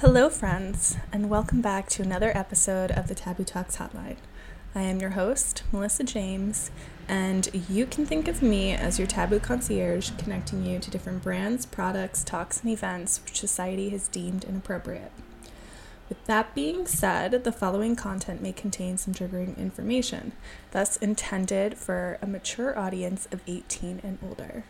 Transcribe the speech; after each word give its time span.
Hello, 0.00 0.30
friends, 0.30 0.96
and 1.12 1.28
welcome 1.28 1.60
back 1.60 1.88
to 1.88 2.04
another 2.04 2.30
episode 2.32 2.92
of 2.92 3.08
the 3.08 3.16
Taboo 3.16 3.42
Talks 3.42 3.78
Hotline. 3.78 4.18
I 4.72 4.82
am 4.82 5.00
your 5.00 5.10
host, 5.10 5.64
Melissa 5.72 6.04
James, 6.04 6.70
and 7.08 7.48
you 7.68 7.84
can 7.84 8.06
think 8.06 8.28
of 8.28 8.40
me 8.40 8.72
as 8.72 9.00
your 9.00 9.08
taboo 9.08 9.40
concierge, 9.40 10.12
connecting 10.16 10.64
you 10.64 10.78
to 10.78 10.88
different 10.88 11.24
brands, 11.24 11.66
products, 11.66 12.22
talks, 12.22 12.60
and 12.62 12.70
events 12.70 13.20
which 13.24 13.40
society 13.40 13.88
has 13.88 14.06
deemed 14.06 14.44
inappropriate. 14.44 15.10
With 16.08 16.24
that 16.26 16.54
being 16.54 16.86
said, 16.86 17.42
the 17.42 17.50
following 17.50 17.96
content 17.96 18.40
may 18.40 18.52
contain 18.52 18.98
some 18.98 19.14
triggering 19.14 19.58
information, 19.58 20.30
thus 20.70 20.96
intended 20.98 21.76
for 21.76 22.18
a 22.22 22.26
mature 22.28 22.78
audience 22.78 23.26
of 23.32 23.42
18 23.48 23.98
and 24.04 24.18
older. 24.24 24.62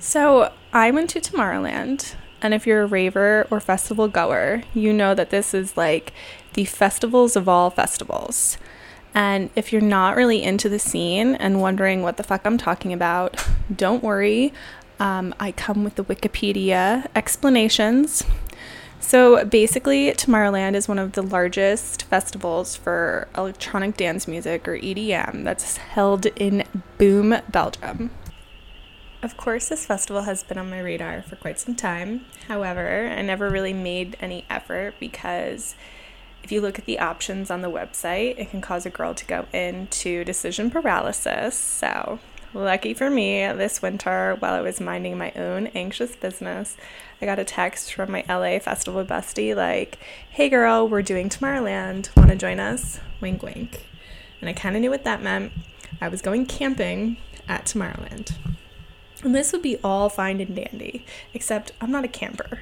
So, 0.00 0.52
I 0.72 0.90
went 0.90 1.10
to 1.10 1.20
Tomorrowland 1.20 2.16
and 2.42 2.54
if 2.54 2.66
you're 2.66 2.82
a 2.82 2.86
raver 2.86 3.46
or 3.50 3.60
festival 3.60 4.08
goer, 4.08 4.62
you 4.74 4.92
know 4.92 5.14
that 5.14 5.30
this 5.30 5.54
is 5.54 5.76
like 5.76 6.12
the 6.54 6.64
festivals 6.64 7.36
of 7.36 7.48
all 7.48 7.70
festivals. 7.70 8.58
And 9.14 9.50
if 9.56 9.72
you're 9.72 9.82
not 9.82 10.16
really 10.16 10.42
into 10.42 10.68
the 10.68 10.78
scene 10.78 11.34
and 11.34 11.60
wondering 11.60 12.02
what 12.02 12.16
the 12.16 12.22
fuck 12.22 12.42
I'm 12.44 12.58
talking 12.58 12.92
about, 12.92 13.44
don't 13.74 14.02
worry. 14.02 14.52
Um, 14.98 15.34
I 15.40 15.52
come 15.52 15.82
with 15.82 15.96
the 15.96 16.04
Wikipedia 16.04 17.08
explanations. 17.14 18.22
So 19.00 19.44
basically, 19.44 20.12
Tomorrowland 20.12 20.74
is 20.74 20.86
one 20.86 20.98
of 20.98 21.12
the 21.12 21.22
largest 21.22 22.04
festivals 22.04 22.76
for 22.76 23.26
electronic 23.36 23.96
dance 23.96 24.28
music 24.28 24.68
or 24.68 24.76
EDM 24.76 25.42
that's 25.42 25.78
held 25.78 26.26
in 26.26 26.64
Boom, 26.98 27.36
Belgium. 27.48 28.10
Of 29.22 29.36
course, 29.36 29.68
this 29.68 29.84
festival 29.84 30.22
has 30.22 30.42
been 30.42 30.56
on 30.56 30.70
my 30.70 30.80
radar 30.80 31.20
for 31.20 31.36
quite 31.36 31.60
some 31.60 31.74
time. 31.74 32.24
However, 32.48 33.06
I 33.06 33.20
never 33.20 33.50
really 33.50 33.74
made 33.74 34.16
any 34.18 34.46
effort 34.48 34.94
because 34.98 35.74
if 36.42 36.50
you 36.50 36.62
look 36.62 36.78
at 36.78 36.86
the 36.86 36.98
options 36.98 37.50
on 37.50 37.60
the 37.60 37.70
website, 37.70 38.38
it 38.38 38.50
can 38.50 38.62
cause 38.62 38.86
a 38.86 38.90
girl 38.90 39.12
to 39.12 39.24
go 39.26 39.44
into 39.52 40.24
decision 40.24 40.70
paralysis. 40.70 41.54
So, 41.54 42.18
lucky 42.54 42.94
for 42.94 43.10
me, 43.10 43.40
this 43.52 43.82
winter, 43.82 44.36
while 44.38 44.54
I 44.54 44.62
was 44.62 44.80
minding 44.80 45.18
my 45.18 45.32
own 45.32 45.66
anxious 45.68 46.16
business, 46.16 46.78
I 47.20 47.26
got 47.26 47.38
a 47.38 47.44
text 47.44 47.92
from 47.92 48.10
my 48.10 48.24
LA 48.26 48.58
festival 48.58 49.04
bestie 49.04 49.54
like, 49.54 49.98
hey 50.30 50.48
girl, 50.48 50.88
we're 50.88 51.02
doing 51.02 51.28
Tomorrowland. 51.28 52.16
Want 52.16 52.30
to 52.30 52.36
join 52.36 52.58
us? 52.58 53.00
Wink, 53.20 53.42
wink. 53.42 53.84
And 54.40 54.48
I 54.48 54.54
kind 54.54 54.76
of 54.76 54.80
knew 54.80 54.90
what 54.90 55.04
that 55.04 55.22
meant. 55.22 55.52
I 56.00 56.08
was 56.08 56.22
going 56.22 56.46
camping 56.46 57.18
at 57.46 57.66
Tomorrowland. 57.66 58.32
And 59.22 59.34
this 59.34 59.52
would 59.52 59.62
be 59.62 59.78
all 59.84 60.08
fine 60.08 60.40
and 60.40 60.56
dandy, 60.56 61.04
except 61.34 61.72
I'm 61.80 61.90
not 61.90 62.04
a 62.04 62.08
camper. 62.08 62.60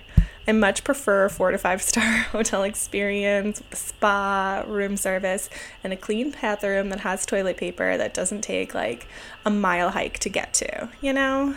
I 0.48 0.52
much 0.52 0.82
prefer 0.82 1.26
a 1.26 1.30
four 1.30 1.50
to 1.50 1.58
five 1.58 1.82
star 1.82 2.02
hotel 2.32 2.62
experience 2.62 3.62
spa, 3.72 4.64
room 4.66 4.96
service, 4.96 5.50
and 5.84 5.92
a 5.92 5.96
clean 5.96 6.30
bathroom 6.30 6.88
that 6.88 7.00
has 7.00 7.26
toilet 7.26 7.58
paper 7.58 7.98
that 7.98 8.14
doesn't 8.14 8.40
take 8.40 8.74
like 8.74 9.06
a 9.44 9.50
mile 9.50 9.90
hike 9.90 10.18
to 10.20 10.30
get 10.30 10.54
to, 10.54 10.88
you 11.02 11.12
know? 11.12 11.54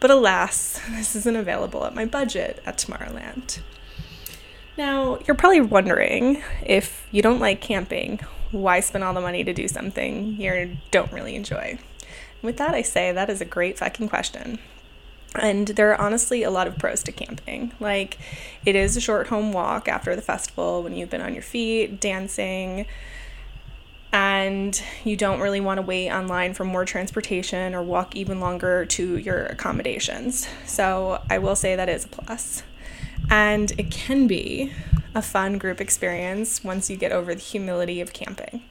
But 0.00 0.10
alas, 0.10 0.80
this 0.90 1.14
isn't 1.14 1.36
available 1.36 1.86
at 1.86 1.94
my 1.94 2.04
budget 2.04 2.60
at 2.66 2.78
Tomorrowland. 2.78 3.60
Now, 4.76 5.20
you're 5.26 5.36
probably 5.36 5.60
wondering 5.60 6.42
if 6.66 7.06
you 7.12 7.22
don't 7.22 7.40
like 7.40 7.60
camping, 7.60 8.18
why 8.50 8.80
spend 8.80 9.04
all 9.04 9.14
the 9.14 9.20
money 9.20 9.44
to 9.44 9.52
do 9.52 9.68
something 9.68 10.40
you 10.40 10.78
don't 10.90 11.12
really 11.12 11.36
enjoy? 11.36 11.78
With 12.42 12.56
that, 12.56 12.74
I 12.74 12.82
say 12.82 13.12
that 13.12 13.30
is 13.30 13.40
a 13.40 13.46
great 13.46 13.78
fucking 13.78 14.08
question. 14.08 14.58
And 15.34 15.68
there 15.68 15.90
are 15.92 16.00
honestly 16.00 16.42
a 16.42 16.50
lot 16.50 16.66
of 16.66 16.76
pros 16.76 17.02
to 17.04 17.12
camping. 17.12 17.72
Like, 17.80 18.18
it 18.66 18.76
is 18.76 18.96
a 18.96 19.00
short 19.00 19.28
home 19.28 19.52
walk 19.52 19.88
after 19.88 20.14
the 20.14 20.22
festival 20.22 20.82
when 20.82 20.94
you've 20.94 21.08
been 21.08 21.22
on 21.22 21.32
your 21.32 21.42
feet, 21.42 22.00
dancing, 22.00 22.84
and 24.12 24.82
you 25.04 25.16
don't 25.16 25.40
really 25.40 25.60
want 25.60 25.78
to 25.78 25.82
wait 25.82 26.10
online 26.10 26.52
for 26.52 26.64
more 26.64 26.84
transportation 26.84 27.74
or 27.74 27.82
walk 27.82 28.14
even 28.14 28.40
longer 28.40 28.84
to 28.84 29.16
your 29.16 29.46
accommodations. 29.46 30.46
So, 30.66 31.22
I 31.30 31.38
will 31.38 31.56
say 31.56 31.76
that 31.76 31.88
is 31.88 32.04
a 32.04 32.08
plus. 32.08 32.62
And 33.30 33.72
it 33.78 33.90
can 33.90 34.26
be 34.26 34.72
a 35.14 35.22
fun 35.22 35.56
group 35.56 35.80
experience 35.80 36.62
once 36.62 36.90
you 36.90 36.96
get 36.96 37.12
over 37.12 37.34
the 37.34 37.40
humility 37.40 38.00
of 38.00 38.12
camping. 38.12 38.62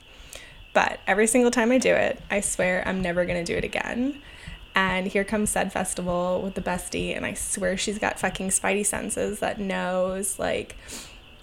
But 0.74 1.00
every 1.06 1.28
single 1.28 1.52
time 1.52 1.72
I 1.72 1.78
do 1.78 1.94
it, 1.94 2.22
I 2.30 2.42
swear 2.42 2.84
I'm 2.88 3.02
never 3.02 3.26
to 3.26 3.44
do 3.44 3.58
it 3.58 3.64
again. 3.64 4.22
And 4.74 5.08
here 5.08 5.26
comes 5.26 5.50
said 5.50 5.74
festival 5.74 6.42
with 6.42 6.54
the 6.54 6.62
bestie, 6.62 7.16
and 7.16 7.26
I 7.26 7.34
swear 7.34 7.76
she's 7.76 8.00
got 8.00 8.20
fucking 8.20 8.50
spidey 8.50 8.86
senses 8.86 9.40
that 9.40 9.60
knows 9.60 10.40
like 10.40 10.78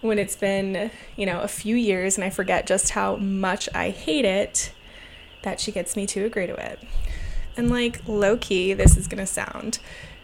when 0.00 0.18
it's 0.18 0.36
been, 0.36 0.90
you 1.16 1.26
know, 1.26 1.40
a 1.40 1.48
few 1.48 1.76
years 1.76 2.16
and 2.16 2.24
I 2.24 2.30
forget 2.30 2.66
just 2.66 2.90
how 2.90 3.16
much 3.16 3.68
I 3.74 3.90
hate 3.90 4.24
it, 4.24 4.72
that 5.42 5.60
she 5.60 5.72
gets 5.72 5.94
me 5.94 6.06
to 6.06 6.24
agree 6.24 6.46
to 6.46 6.54
it. 6.54 6.80
And 7.56 7.68
like 7.70 8.00
low 8.06 8.38
key, 8.38 8.72
this 8.72 8.96
is 8.96 9.08
gonna 9.08 9.26
sound 9.26 9.78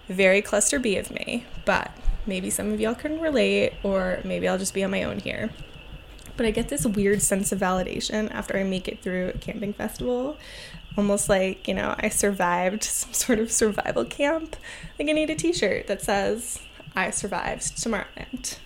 very 0.08 0.40
cluster 0.40 0.78
B 0.78 0.96
of 0.96 1.10
me, 1.10 1.44
but 1.66 1.90
maybe 2.26 2.48
some 2.48 2.72
of 2.72 2.80
y'all 2.80 2.94
can 2.94 3.20
relate, 3.20 3.74
or 3.82 4.20
maybe 4.24 4.48
I'll 4.48 4.58
just 4.58 4.72
be 4.72 4.84
on 4.84 4.90
my 4.90 5.02
own 5.02 5.18
here 5.18 5.50
but 6.36 6.46
I 6.46 6.50
get 6.50 6.68
this 6.68 6.86
weird 6.86 7.22
sense 7.22 7.52
of 7.52 7.60
validation 7.60 8.30
after 8.32 8.56
I 8.56 8.64
make 8.64 8.88
it 8.88 9.02
through 9.02 9.32
a 9.34 9.38
camping 9.38 9.72
festival. 9.72 10.36
Almost 10.96 11.28
like, 11.28 11.66
you 11.66 11.74
know, 11.74 11.94
I 11.98 12.08
survived 12.08 12.82
some 12.84 13.12
sort 13.12 13.38
of 13.38 13.50
survival 13.50 14.04
camp. 14.04 14.56
Like, 14.98 15.08
I 15.08 15.12
need 15.12 15.30
a 15.30 15.34
t 15.34 15.52
shirt 15.52 15.86
that 15.86 16.02
says, 16.02 16.60
I 16.94 17.10
survived 17.10 17.62
Tomorrowland. 17.76 18.58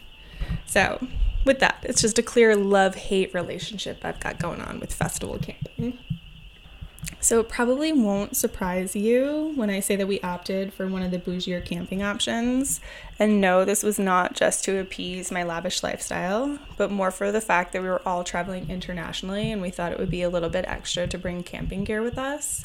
So, 0.66 1.06
with 1.44 1.60
that, 1.60 1.78
it's 1.82 2.02
just 2.02 2.18
a 2.18 2.22
clear 2.22 2.54
love 2.54 2.94
hate 2.94 3.32
relationship 3.32 4.04
I've 4.04 4.20
got 4.20 4.38
going 4.38 4.60
on 4.60 4.80
with 4.80 4.92
festival 4.92 5.38
camping. 5.38 5.98
So 7.20 7.40
it 7.40 7.48
probably 7.48 7.92
won't 7.92 8.36
surprise 8.36 8.94
you 8.94 9.52
when 9.56 9.70
I 9.70 9.80
say 9.80 9.96
that 9.96 10.06
we 10.06 10.20
opted 10.20 10.72
for 10.72 10.86
one 10.86 11.02
of 11.02 11.10
the 11.10 11.18
bougier 11.18 11.64
camping 11.64 12.02
options. 12.02 12.80
And 13.18 13.40
no, 13.40 13.64
this 13.64 13.82
was 13.82 13.98
not 13.98 14.34
just 14.34 14.64
to 14.64 14.78
appease 14.78 15.32
my 15.32 15.42
lavish 15.42 15.82
lifestyle, 15.82 16.58
but 16.76 16.92
more 16.92 17.10
for 17.10 17.32
the 17.32 17.40
fact 17.40 17.72
that 17.72 17.82
we 17.82 17.88
were 17.88 18.06
all 18.06 18.22
traveling 18.22 18.70
internationally 18.70 19.50
and 19.50 19.60
we 19.60 19.70
thought 19.70 19.92
it 19.92 19.98
would 19.98 20.10
be 20.10 20.22
a 20.22 20.30
little 20.30 20.48
bit 20.48 20.64
extra 20.68 21.08
to 21.08 21.18
bring 21.18 21.42
camping 21.42 21.82
gear 21.82 22.02
with 22.02 22.18
us. 22.18 22.64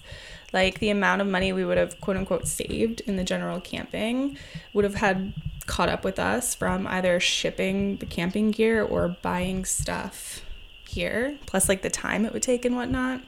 Like 0.53 0.77
the 0.77 0.91
amount 0.91 1.21
of 1.21 1.27
money 1.27 1.51
we 1.51 1.65
would 1.65 1.79
have 1.79 1.99
quote 1.99 2.17
unquote 2.17 2.47
saved 2.47 3.01
in 3.01 3.15
the 3.15 3.23
general 3.23 3.59
camping 3.59 4.37
would 4.71 4.83
have 4.83 4.95
had 4.95 5.33
caught 5.65 5.89
up 5.89 6.03
with 6.03 6.19
us 6.19 6.53
from 6.53 6.85
either 6.85 7.19
shipping 7.19 7.97
the 7.97 8.05
camping 8.05 8.51
gear 8.51 8.83
or 8.83 9.17
buying 9.23 9.65
stuff 9.65 10.45
here, 10.87 11.39
plus 11.47 11.67
like 11.67 11.81
the 11.81 11.89
time 11.89 12.23
it 12.23 12.33
would 12.33 12.43
take 12.43 12.65
and 12.65 12.75
whatnot. 12.75 13.21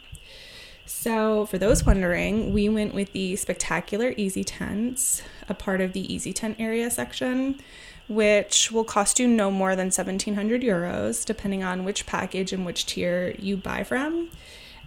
So, 0.86 1.48
for 1.48 1.58
those 1.58 1.84
wondering, 1.84 2.54
we 2.54 2.70
went 2.70 2.94
with 2.94 3.12
the 3.12 3.36
spectacular 3.38 4.14
Easy 4.18 4.44
Tents, 4.44 5.24
a 5.50 5.56
part 5.56 5.82
of 5.82 5.94
the 5.94 6.14
Easy 6.14 6.32
Tent 6.32 6.58
area 6.60 6.92
section, 6.92 7.60
which 8.08 8.72
will 8.72 8.84
cost 8.84 9.20
you 9.20 9.28
no 9.28 9.50
more 9.50 9.76
than 9.76 9.88
1700 9.88 10.62
euros, 10.62 11.26
depending 11.26 11.64
on 11.64 11.86
which 11.86 12.06
package 12.06 12.54
and 12.54 12.68
which 12.68 12.86
tier 12.86 13.34
you 13.40 13.58
buy 13.58 13.84
from. 13.84 14.30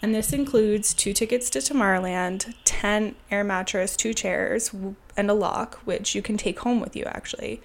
And 0.00 0.14
this 0.14 0.32
includes 0.32 0.94
two 0.94 1.12
tickets 1.12 1.50
to 1.50 1.58
Tomorrowland, 1.58 2.54
10 2.64 3.16
air 3.32 3.42
mattress, 3.42 3.96
two 3.96 4.14
chairs, 4.14 4.72
and 5.16 5.28
a 5.28 5.34
lock, 5.34 5.80
which 5.84 6.14
you 6.14 6.22
can 6.22 6.36
take 6.36 6.60
home 6.60 6.78
with 6.78 6.94
you 6.94 7.04
actually, 7.06 7.60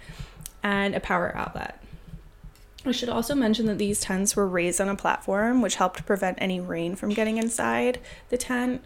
and 0.63 0.95
a 0.95 0.99
power 0.99 1.35
outlet. 1.37 1.82
I 2.85 2.91
should 2.91 3.09
also 3.09 3.33
mention 3.33 3.65
that 3.67 3.77
these 3.77 4.01
tents 4.01 4.35
were 4.35 4.47
raised 4.47 4.81
on 4.81 4.89
a 4.89 4.95
platform, 4.95 5.61
which 5.61 5.75
helped 5.75 6.05
prevent 6.05 6.37
any 6.41 6.59
rain 6.59 6.95
from 6.95 7.09
getting 7.09 7.37
inside 7.37 7.99
the 8.29 8.37
tent, 8.37 8.83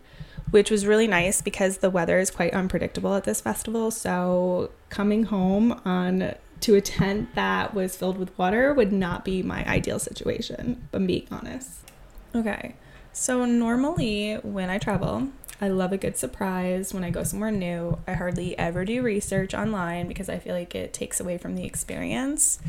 which 0.51 0.69
was 0.69 0.85
really 0.85 1.07
nice 1.07 1.41
because 1.41 1.77
the 1.77 1.89
weather 1.89 2.19
is 2.19 2.29
quite 2.29 2.53
unpredictable 2.53 3.15
at 3.15 3.23
this 3.23 3.41
festival. 3.41 3.89
So, 3.89 4.69
coming 4.89 5.23
home 5.23 5.81
on 5.83 6.35
to 6.61 6.75
a 6.75 6.81
tent 6.81 7.33
that 7.35 7.73
was 7.73 7.95
filled 7.95 8.17
with 8.17 8.37
water 8.37 8.73
would 8.73 8.91
not 8.91 9.25
be 9.25 9.41
my 9.41 9.65
ideal 9.65 9.99
situation, 9.99 10.87
but 10.91 11.05
being 11.05 11.27
honest. 11.31 11.91
Okay, 12.35 12.75
so 13.13 13.45
normally 13.45 14.35
when 14.35 14.69
I 14.69 14.77
travel, 14.77 15.29
I 15.59 15.69
love 15.69 15.91
a 15.91 15.97
good 15.97 16.17
surprise 16.17 16.93
when 16.93 17.03
I 17.03 17.09
go 17.09 17.23
somewhere 17.23 17.51
new. 17.51 17.97
I 18.07 18.13
hardly 18.13 18.57
ever 18.59 18.85
do 18.85 19.01
research 19.01 19.55
online 19.55 20.07
because 20.07 20.29
I 20.29 20.37
feel 20.37 20.53
like 20.53 20.75
it 20.75 20.93
takes 20.93 21.19
away 21.19 21.39
from 21.39 21.55
the 21.55 21.65
experience. 21.65 22.59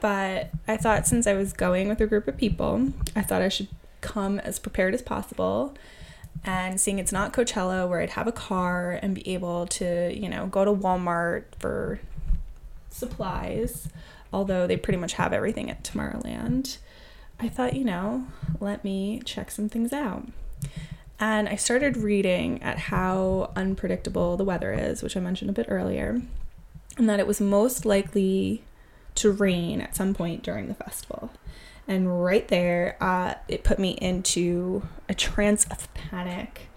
But 0.00 0.50
I 0.68 0.76
thought 0.76 1.06
since 1.06 1.26
I 1.26 1.34
was 1.34 1.52
going 1.52 1.88
with 1.88 2.00
a 2.00 2.06
group 2.06 2.28
of 2.28 2.36
people, 2.36 2.92
I 3.14 3.22
thought 3.22 3.42
I 3.42 3.48
should 3.48 3.68
come 4.00 4.38
as 4.40 4.58
prepared 4.58 4.94
as 4.94 5.02
possible. 5.02 5.74
And 6.44 6.80
seeing 6.80 6.98
it's 6.98 7.12
not 7.12 7.32
Coachella 7.32 7.88
where 7.88 8.00
I'd 8.00 8.10
have 8.10 8.26
a 8.26 8.32
car 8.32 8.98
and 9.02 9.14
be 9.14 9.28
able 9.32 9.66
to, 9.66 10.12
you 10.14 10.28
know, 10.28 10.46
go 10.46 10.64
to 10.64 10.72
Walmart 10.72 11.44
for 11.58 11.98
supplies, 12.90 13.88
although 14.32 14.66
they 14.66 14.76
pretty 14.76 14.98
much 14.98 15.14
have 15.14 15.32
everything 15.32 15.70
at 15.70 15.82
Tomorrowland, 15.82 16.78
I 17.38 17.48
thought, 17.48 17.74
you 17.74 17.84
know, 17.84 18.26
let 18.60 18.84
me 18.84 19.20
check 19.24 19.50
some 19.50 19.68
things 19.68 19.92
out. 19.92 20.28
And 21.18 21.48
I 21.48 21.56
started 21.56 21.96
reading 21.96 22.62
at 22.62 22.78
how 22.78 23.50
unpredictable 23.56 24.36
the 24.36 24.44
weather 24.44 24.72
is, 24.72 25.02
which 25.02 25.16
I 25.16 25.20
mentioned 25.20 25.50
a 25.50 25.54
bit 25.54 25.66
earlier, 25.68 26.20
and 26.96 27.08
that 27.08 27.20
it 27.20 27.26
was 27.26 27.40
most 27.40 27.86
likely 27.86 28.62
to 29.16 29.30
rain 29.30 29.80
at 29.80 29.96
some 29.96 30.14
point 30.14 30.42
during 30.42 30.68
the 30.68 30.74
festival. 30.74 31.30
And 31.88 32.24
right 32.24 32.46
there, 32.48 32.96
uh, 33.00 33.34
it 33.48 33.64
put 33.64 33.78
me 33.78 33.90
into 33.90 34.82
a 35.08 35.14
trance 35.14 35.64
of 35.66 35.92
panic. 35.94 36.68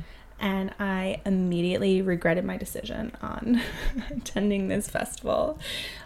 And 0.41 0.74
I 0.80 1.21
immediately 1.25 2.01
regretted 2.01 2.45
my 2.45 2.56
decision 2.56 3.12
on 3.21 3.62
attending 4.09 4.69
this 4.69 4.88
festival. 4.88 5.59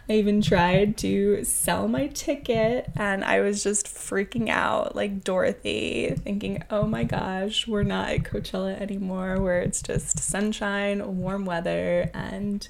I 0.10 0.14
even 0.14 0.42
tried 0.42 0.98
to 0.98 1.44
sell 1.44 1.88
my 1.88 2.08
ticket 2.08 2.92
and 2.96 3.24
I 3.24 3.42
was 3.42 3.62
just 3.62 3.86
freaking 3.86 4.50
out 4.50 4.96
like 4.96 5.24
Dorothy, 5.24 6.16
thinking, 6.18 6.64
oh 6.72 6.88
my 6.88 7.04
gosh, 7.04 7.68
we're 7.68 7.84
not 7.84 8.10
at 8.10 8.24
Coachella 8.24 8.80
anymore, 8.82 9.40
where 9.40 9.62
it's 9.62 9.84
just 9.84 10.18
sunshine, 10.18 11.20
warm 11.20 11.46
weather, 11.46 12.10
and 12.16 12.68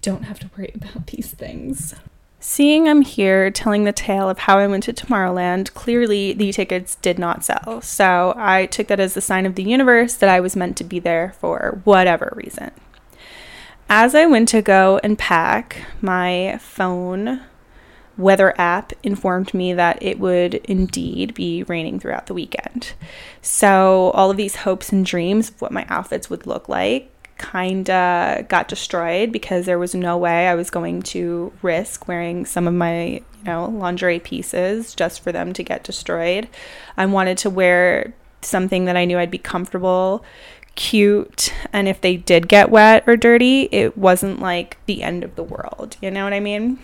don't 0.00 0.22
have 0.22 0.38
to 0.40 0.50
worry 0.56 0.72
about 0.74 1.08
these 1.08 1.30
things. 1.30 1.94
Seeing 2.46 2.86
I'm 2.90 3.00
here 3.00 3.50
telling 3.50 3.84
the 3.84 3.92
tale 3.92 4.28
of 4.28 4.40
how 4.40 4.58
I 4.58 4.66
went 4.66 4.82
to 4.82 4.92
Tomorrowland, 4.92 5.72
clearly 5.72 6.34
the 6.34 6.52
tickets 6.52 6.96
did 6.96 7.18
not 7.18 7.42
sell. 7.42 7.80
So 7.80 8.34
I 8.36 8.66
took 8.66 8.88
that 8.88 9.00
as 9.00 9.16
a 9.16 9.22
sign 9.22 9.46
of 9.46 9.54
the 9.54 9.62
universe 9.62 10.12
that 10.16 10.28
I 10.28 10.40
was 10.40 10.54
meant 10.54 10.76
to 10.76 10.84
be 10.84 10.98
there 10.98 11.34
for 11.40 11.80
whatever 11.84 12.34
reason. 12.36 12.70
As 13.88 14.14
I 14.14 14.26
went 14.26 14.50
to 14.50 14.60
go 14.60 15.00
and 15.02 15.18
pack, 15.18 15.86
my 16.02 16.58
phone 16.60 17.40
weather 18.18 18.52
app 18.60 18.92
informed 19.02 19.54
me 19.54 19.72
that 19.72 20.02
it 20.02 20.20
would 20.20 20.56
indeed 20.56 21.32
be 21.32 21.62
raining 21.62 21.98
throughout 21.98 22.26
the 22.26 22.34
weekend. 22.34 22.92
So 23.40 24.10
all 24.10 24.30
of 24.30 24.36
these 24.36 24.56
hopes 24.56 24.92
and 24.92 25.06
dreams 25.06 25.48
of 25.48 25.62
what 25.62 25.72
my 25.72 25.86
outfits 25.88 26.28
would 26.28 26.46
look 26.46 26.68
like 26.68 27.10
kind 27.36 27.88
of 27.90 28.48
got 28.48 28.68
destroyed 28.68 29.32
because 29.32 29.66
there 29.66 29.78
was 29.78 29.94
no 29.94 30.16
way 30.16 30.48
I 30.48 30.54
was 30.54 30.70
going 30.70 31.02
to 31.02 31.52
risk 31.62 32.06
wearing 32.08 32.46
some 32.46 32.68
of 32.68 32.74
my, 32.74 33.04
you 33.04 33.22
know, 33.44 33.66
lingerie 33.66 34.20
pieces 34.20 34.94
just 34.94 35.20
for 35.20 35.32
them 35.32 35.52
to 35.54 35.62
get 35.62 35.84
destroyed. 35.84 36.48
I 36.96 37.06
wanted 37.06 37.38
to 37.38 37.50
wear 37.50 38.14
something 38.42 38.84
that 38.84 38.96
I 38.96 39.04
knew 39.04 39.18
I'd 39.18 39.30
be 39.30 39.38
comfortable, 39.38 40.24
cute, 40.74 41.52
and 41.72 41.88
if 41.88 42.00
they 42.00 42.16
did 42.16 42.48
get 42.48 42.70
wet 42.70 43.04
or 43.06 43.16
dirty, 43.16 43.68
it 43.72 43.96
wasn't 43.96 44.40
like 44.40 44.78
the 44.86 45.02
end 45.02 45.24
of 45.24 45.36
the 45.36 45.42
world. 45.42 45.96
You 46.00 46.10
know 46.10 46.24
what 46.24 46.32
I 46.32 46.40
mean? 46.40 46.78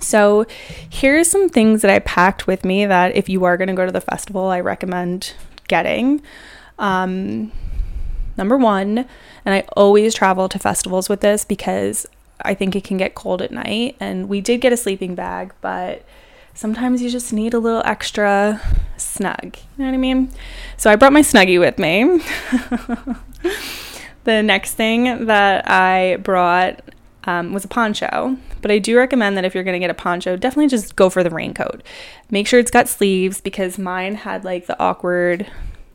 So, 0.00 0.46
here's 0.88 1.28
some 1.28 1.48
things 1.48 1.82
that 1.82 1.90
I 1.90 1.98
packed 1.98 2.46
with 2.46 2.64
me 2.64 2.86
that 2.86 3.16
if 3.16 3.28
you 3.28 3.44
are 3.44 3.56
going 3.56 3.68
to 3.68 3.74
go 3.74 3.84
to 3.84 3.90
the 3.90 4.00
festival, 4.00 4.46
I 4.46 4.60
recommend 4.60 5.34
getting. 5.66 6.22
Um, 6.78 7.50
number 8.36 8.56
one, 8.56 9.06
and 9.48 9.54
I 9.54 9.64
always 9.78 10.12
travel 10.12 10.46
to 10.46 10.58
festivals 10.58 11.08
with 11.08 11.22
this 11.22 11.42
because 11.42 12.04
I 12.42 12.52
think 12.52 12.76
it 12.76 12.84
can 12.84 12.98
get 12.98 13.14
cold 13.14 13.40
at 13.40 13.50
night. 13.50 13.96
And 13.98 14.28
we 14.28 14.42
did 14.42 14.60
get 14.60 14.74
a 14.74 14.76
sleeping 14.76 15.14
bag, 15.14 15.54
but 15.62 16.04
sometimes 16.52 17.00
you 17.00 17.08
just 17.08 17.32
need 17.32 17.54
a 17.54 17.58
little 17.58 17.80
extra 17.86 18.60
snug. 18.98 19.56
You 19.56 19.62
know 19.78 19.86
what 19.86 19.94
I 19.94 19.96
mean? 19.96 20.30
So 20.76 20.90
I 20.90 20.96
brought 20.96 21.14
my 21.14 21.22
snuggie 21.22 21.58
with 21.58 21.78
me. 21.78 22.20
the 24.24 24.42
next 24.42 24.74
thing 24.74 25.24
that 25.24 25.64
I 25.66 26.16
brought 26.16 26.82
um, 27.24 27.54
was 27.54 27.64
a 27.64 27.68
poncho. 27.68 28.36
But 28.60 28.70
I 28.70 28.78
do 28.78 28.98
recommend 28.98 29.38
that 29.38 29.46
if 29.46 29.54
you're 29.54 29.64
going 29.64 29.80
to 29.80 29.82
get 29.82 29.88
a 29.88 29.94
poncho, 29.94 30.36
definitely 30.36 30.68
just 30.68 30.94
go 30.94 31.08
for 31.08 31.24
the 31.24 31.30
raincoat. 31.30 31.82
Make 32.30 32.46
sure 32.46 32.60
it's 32.60 32.70
got 32.70 32.86
sleeves 32.86 33.40
because 33.40 33.78
mine 33.78 34.16
had 34.16 34.44
like 34.44 34.66
the 34.66 34.78
awkward 34.78 35.46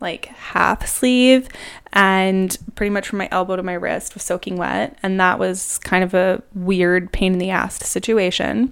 like 0.04 0.26
half 0.26 0.86
sleeve 0.86 1.50
and 1.92 2.56
pretty 2.76 2.92
much 2.92 3.08
from 3.08 3.18
my 3.18 3.30
elbow 3.32 3.56
to 3.56 3.64
my 3.64 3.74
wrist 3.74 4.14
was 4.14 4.22
soaking 4.22 4.58
wet 4.58 4.96
and 5.02 5.20
that 5.20 5.40
was 5.40 5.80
kind 5.80 6.04
of 6.04 6.14
a 6.14 6.44
weird 6.54 7.12
pain 7.12 7.34
in 7.34 7.40
the 7.40 7.50
ass 7.50 7.78
situation. 7.88 8.72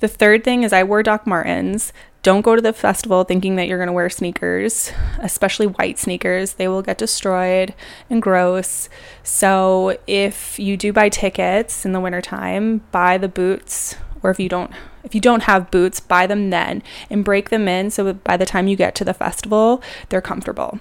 The 0.00 0.08
third 0.08 0.42
thing 0.42 0.62
is 0.62 0.72
I 0.72 0.82
wore 0.82 1.02
Doc 1.02 1.26
Martens. 1.26 1.92
Don't 2.22 2.42
go 2.42 2.56
to 2.56 2.60
the 2.60 2.72
festival 2.72 3.22
thinking 3.22 3.56
that 3.56 3.68
you're 3.68 3.78
going 3.78 3.86
to 3.86 3.92
wear 3.92 4.10
sneakers, 4.10 4.92
especially 5.20 5.68
white 5.68 5.98
sneakers. 5.98 6.54
They 6.54 6.66
will 6.66 6.82
get 6.82 6.98
destroyed 6.98 7.72
and 8.10 8.20
gross. 8.20 8.88
So, 9.22 9.96
if 10.08 10.58
you 10.58 10.76
do 10.76 10.92
buy 10.92 11.08
tickets 11.08 11.84
in 11.84 11.92
the 11.92 12.00
wintertime, 12.00 12.78
buy 12.90 13.16
the 13.16 13.28
boots 13.28 13.94
or 14.22 14.30
if 14.30 14.40
you 14.40 14.48
don't 14.48 14.72
if 15.06 15.14
you 15.14 15.20
don't 15.20 15.44
have 15.44 15.70
boots, 15.70 16.00
buy 16.00 16.26
them 16.26 16.50
then 16.50 16.82
and 17.08 17.24
break 17.24 17.48
them 17.48 17.68
in 17.68 17.90
so 17.90 18.12
by 18.12 18.36
the 18.36 18.44
time 18.44 18.68
you 18.68 18.76
get 18.76 18.94
to 18.96 19.04
the 19.04 19.14
festival, 19.14 19.82
they're 20.08 20.20
comfortable. 20.20 20.78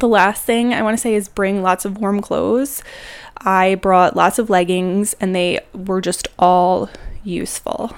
The 0.00 0.08
last 0.08 0.44
thing 0.44 0.74
I 0.74 0.82
want 0.82 0.98
to 0.98 1.00
say 1.00 1.14
is 1.14 1.28
bring 1.28 1.62
lots 1.62 1.84
of 1.84 1.98
warm 1.98 2.20
clothes. 2.20 2.82
I 3.38 3.76
brought 3.76 4.16
lots 4.16 4.38
of 4.38 4.50
leggings 4.50 5.14
and 5.14 5.34
they 5.34 5.60
were 5.72 6.00
just 6.00 6.28
all 6.38 6.90
useful. 7.24 7.96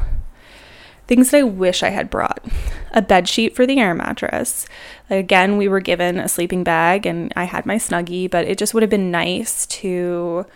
Things 1.09 1.31
that 1.31 1.39
I 1.39 1.43
wish 1.43 1.83
I 1.83 1.89
had 1.89 2.11
brought 2.11 2.45
a 2.93 3.03
bed 3.03 3.29
sheet 3.29 3.57
for 3.57 3.67
the 3.67 3.81
air 3.81 3.95
mattress. 3.95 4.67
Again, 5.11 5.57
we 5.57 5.67
were 5.67 5.81
given 5.81 6.19
a 6.19 6.29
sleeping 6.29 6.63
bag 6.63 7.07
and 7.07 7.33
I 7.35 7.45
had 7.45 7.67
my 7.67 7.77
snuggie, 7.77 8.31
but 8.31 8.47
it 8.47 8.59
just 8.59 8.75
would 8.75 8.83
have 8.83 8.91
been 8.91 9.11
nice 9.11 9.67
to 9.67 10.47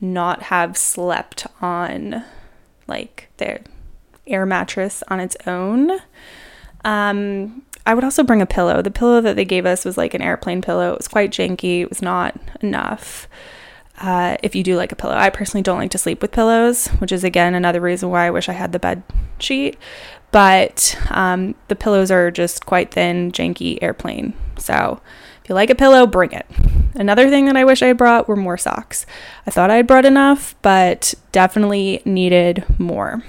not 0.00 0.42
have 0.44 0.76
slept 0.76 1.46
on 1.60 2.24
like 2.86 3.28
the 3.38 3.60
air 4.30 4.46
mattress 4.46 5.02
on 5.08 5.20
its 5.20 5.36
own. 5.46 5.90
Um, 6.84 7.62
I 7.86 7.94
would 7.94 8.04
also 8.04 8.22
bring 8.22 8.42
a 8.42 8.46
pillow. 8.46 8.82
The 8.82 8.90
pillow 8.90 9.20
that 9.20 9.36
they 9.36 9.44
gave 9.44 9.64
us 9.64 9.84
was 9.84 9.96
like 9.96 10.14
an 10.14 10.22
airplane 10.22 10.60
pillow. 10.60 10.92
It 10.92 10.98
was 10.98 11.08
quite 11.08 11.30
janky. 11.30 11.80
It 11.80 11.88
was 11.88 12.02
not 12.02 12.38
enough. 12.60 13.28
Uh, 14.00 14.36
if 14.42 14.54
you 14.54 14.62
do 14.62 14.76
like 14.76 14.92
a 14.92 14.96
pillow, 14.96 15.14
I 15.14 15.30
personally 15.30 15.62
don't 15.62 15.78
like 15.78 15.90
to 15.90 15.98
sleep 15.98 16.22
with 16.22 16.30
pillows, 16.30 16.88
which 16.98 17.10
is 17.10 17.24
again 17.24 17.54
another 17.54 17.80
reason 17.80 18.10
why 18.10 18.26
I 18.26 18.30
wish 18.30 18.48
I 18.48 18.52
had 18.52 18.72
the 18.72 18.78
bed 18.78 19.02
sheet. 19.38 19.76
But 20.30 20.98
um, 21.10 21.54
the 21.68 21.74
pillows 21.74 22.10
are 22.10 22.30
just 22.30 22.66
quite 22.66 22.92
thin, 22.92 23.32
janky 23.32 23.78
airplane. 23.80 24.34
So 24.58 25.00
if 25.42 25.48
you 25.48 25.54
like 25.54 25.70
a 25.70 25.74
pillow, 25.74 26.06
bring 26.06 26.32
it. 26.32 26.46
Another 26.94 27.28
thing 27.30 27.46
that 27.46 27.56
I 27.56 27.64
wish 27.64 27.82
I 27.82 27.92
brought 27.92 28.28
were 28.28 28.36
more 28.36 28.58
socks. 28.58 29.06
I 29.46 29.50
thought 29.50 29.70
I 29.70 29.76
had 29.76 29.86
brought 29.86 30.04
enough, 30.04 30.54
but 30.62 31.14
definitely 31.32 32.02
needed 32.04 32.64
more. 32.78 33.24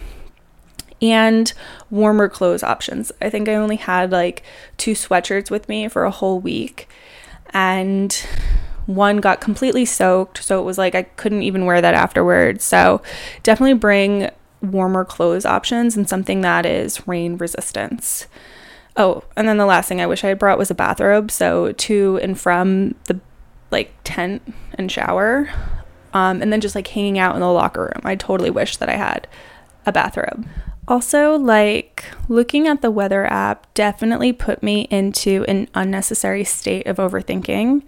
And 1.01 1.51
warmer 1.89 2.27
clothes 2.27 2.63
options. 2.63 3.11
I 3.21 3.29
think 3.29 3.47
I 3.47 3.55
only 3.55 3.77
had 3.77 4.11
like 4.11 4.43
two 4.77 4.91
sweatshirts 4.91 5.49
with 5.49 5.69
me 5.69 5.87
for 5.87 6.03
a 6.03 6.11
whole 6.11 6.39
week. 6.39 6.89
And 7.51 8.13
one 8.85 9.17
got 9.17 9.39
completely 9.39 9.85
soaked, 9.85 10.43
so 10.43 10.59
it 10.59 10.63
was 10.63 10.77
like 10.77 10.95
I 10.95 11.03
couldn't 11.03 11.43
even 11.43 11.65
wear 11.65 11.79
that 11.79 11.93
afterwards. 11.93 12.63
So 12.63 13.01
definitely 13.43 13.75
bring 13.75 14.29
warmer 14.61 15.05
clothes 15.05 15.45
options 15.45 15.95
and 15.95 16.09
something 16.09 16.41
that 16.41 16.65
is 16.65 17.07
rain 17.07 17.37
resistance. 17.37 18.27
Oh, 18.97 19.23
and 19.37 19.47
then 19.47 19.57
the 19.57 19.65
last 19.65 19.87
thing 19.87 20.01
I 20.01 20.07
wish 20.07 20.23
I 20.23 20.29
had 20.29 20.39
brought 20.39 20.57
was 20.57 20.71
a 20.71 20.75
bathrobe. 20.75 21.31
So 21.31 21.71
to 21.71 22.19
and 22.21 22.39
from 22.39 22.95
the 23.05 23.19
like 23.71 23.93
tent 24.03 24.41
and 24.73 24.91
shower, 24.91 25.49
um, 26.13 26.41
and 26.41 26.51
then 26.51 26.61
just 26.61 26.75
like 26.75 26.87
hanging 26.87 27.19
out 27.19 27.35
in 27.35 27.41
the 27.41 27.51
locker 27.51 27.83
room. 27.83 28.01
I 28.03 28.15
totally 28.15 28.49
wish 28.49 28.77
that 28.77 28.89
I 28.89 28.95
had 28.95 29.27
a 29.85 29.91
bathrobe. 29.91 30.47
Also, 30.89 31.37
like 31.37 32.03
looking 32.27 32.67
at 32.67 32.81
the 32.81 32.89
weather 32.89 33.31
app 33.31 33.71
definitely 33.75 34.33
put 34.33 34.63
me 34.63 34.87
into 34.89 35.45
an 35.47 35.67
unnecessary 35.75 36.43
state 36.43 36.87
of 36.87 36.97
overthinking. 36.97 37.83